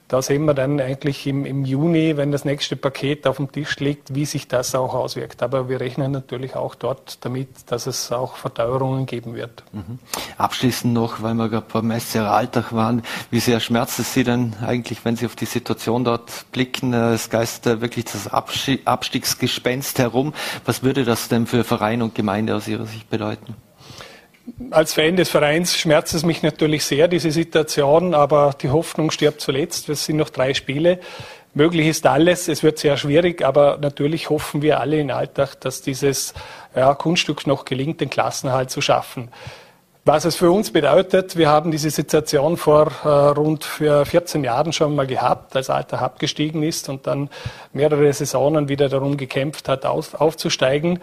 [0.09, 3.77] Da sehen wir dann eigentlich im, im, Juni, wenn das nächste Paket auf dem Tisch
[3.77, 5.43] liegt, wie sich das auch auswirkt.
[5.43, 9.63] Aber wir rechnen natürlich auch dort damit, dass es auch Verteuerungen geben wird.
[9.71, 9.99] Mhm.
[10.39, 14.55] Abschließend noch, weil wir gerade beim Messe Alltag waren, wie sehr schmerzt es Sie denn
[14.65, 16.91] eigentlich, wenn Sie auf die Situation dort blicken?
[16.91, 20.33] Es geistert wirklich das Abstiegsgespenst herum.
[20.65, 23.53] Was würde das denn für Verein und Gemeinde aus Ihrer Sicht bedeuten?
[24.71, 29.41] Als Fan des Vereins schmerzt es mich natürlich sehr, diese Situation, aber die Hoffnung stirbt
[29.41, 29.89] zuletzt.
[29.89, 30.99] Es sind noch drei Spiele.
[31.53, 32.47] Möglich ist alles.
[32.47, 36.33] Es wird sehr schwierig, aber natürlich hoffen wir alle in Alltag, dass dieses
[36.75, 39.29] ja, Kunststück noch gelingt, den Klassenhalt zu schaffen.
[40.05, 44.95] Was es für uns bedeutet, wir haben diese Situation vor äh, rund 14 Jahren schon
[44.95, 47.29] mal gehabt, als Alter abgestiegen ist und dann
[47.73, 50.99] mehrere Saisonen wieder darum gekämpft hat, auf, aufzusteigen.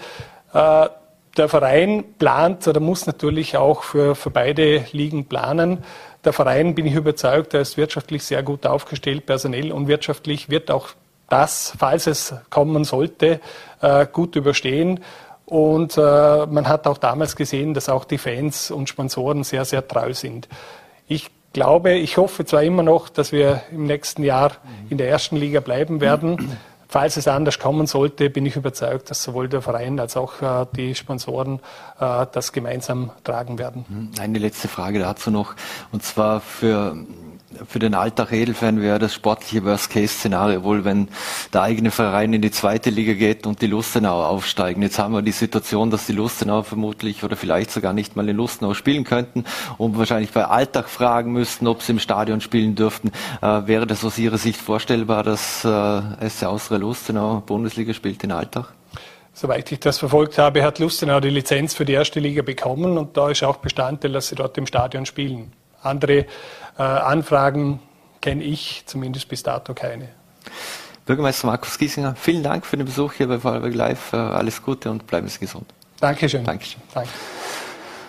[0.55, 0.89] Äh,
[1.37, 5.85] der Verein plant oder muss natürlich auch für, für beide Ligen planen.
[6.25, 10.71] Der Verein, bin ich überzeugt, der ist wirtschaftlich sehr gut aufgestellt, personell und wirtschaftlich wird
[10.71, 10.89] auch
[11.29, 13.41] das, falls es kommen sollte,
[13.81, 15.01] äh, gut überstehen.
[15.45, 16.01] Und äh,
[16.47, 20.49] man hat auch damals gesehen, dass auch die Fans und Sponsoren sehr, sehr treu sind.
[21.07, 24.53] Ich glaube, ich hoffe zwar immer noch, dass wir im nächsten Jahr
[24.91, 26.59] in der ersten Liga bleiben werden.
[26.89, 30.67] Falls es anders kommen sollte, bin ich überzeugt, dass sowohl der Verein als auch äh,
[30.77, 31.61] die Sponsoren
[31.99, 33.85] äh, das gemeinsam tragen werden.
[33.89, 35.55] Hm, eine letzte Frage dazu noch,
[35.91, 36.97] und zwar für
[37.67, 41.09] für den Alltag Edelfan wäre das sportliche Worst-Case-Szenario wohl, wenn
[41.53, 44.83] der eigene Verein in die zweite Liga geht und die Lustenauer aufsteigen.
[44.83, 48.37] Jetzt haben wir die Situation, dass die Lustenauer vermutlich oder vielleicht sogar nicht mal in
[48.37, 49.45] Lustenau spielen könnten
[49.79, 53.13] und wahrscheinlich bei Alltag fragen müssten, ob sie im Stadion spielen dürften.
[53.43, 58.33] Äh, wäre das aus Ihrer Sicht vorstellbar, dass äh, SC Austria Lustenau Bundesliga spielt in
[58.33, 58.73] Alltag?
[59.39, 63.19] Soweit ich das verfolgt habe, hat Lustenau die Lizenz für die erste Liga bekommen und
[63.19, 65.53] da ist auch Bestandteil, dass sie dort im Stadion spielen.
[65.83, 66.25] Andere
[66.83, 67.81] Anfragen
[68.21, 70.09] kenne ich zumindest bis dato keine.
[71.07, 74.13] Bürgermeister Markus Giesinger, vielen Dank für den Besuch hier bei Vorarlberg Live.
[74.13, 75.67] Äh, alles Gute und bleiben Sie gesund.
[76.01, 76.45] Dankeschön.
[76.45, 76.83] Dankeschön.
[76.93, 77.11] Danke.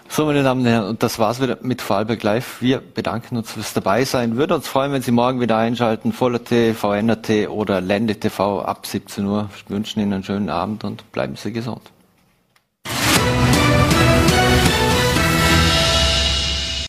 [0.09, 2.61] So, meine Damen und Herren, und das war's wieder mit Vorarlberg Live.
[2.61, 4.37] Wir bedanken uns fürs Dabeisein.
[4.37, 6.11] Würde uns freuen, wenn Sie morgen wieder einschalten.
[6.11, 9.49] Voller T, VNRT oder Lende TV ab 17 Uhr.
[9.67, 11.81] Wir wünschen Ihnen einen schönen Abend und bleiben Sie gesund.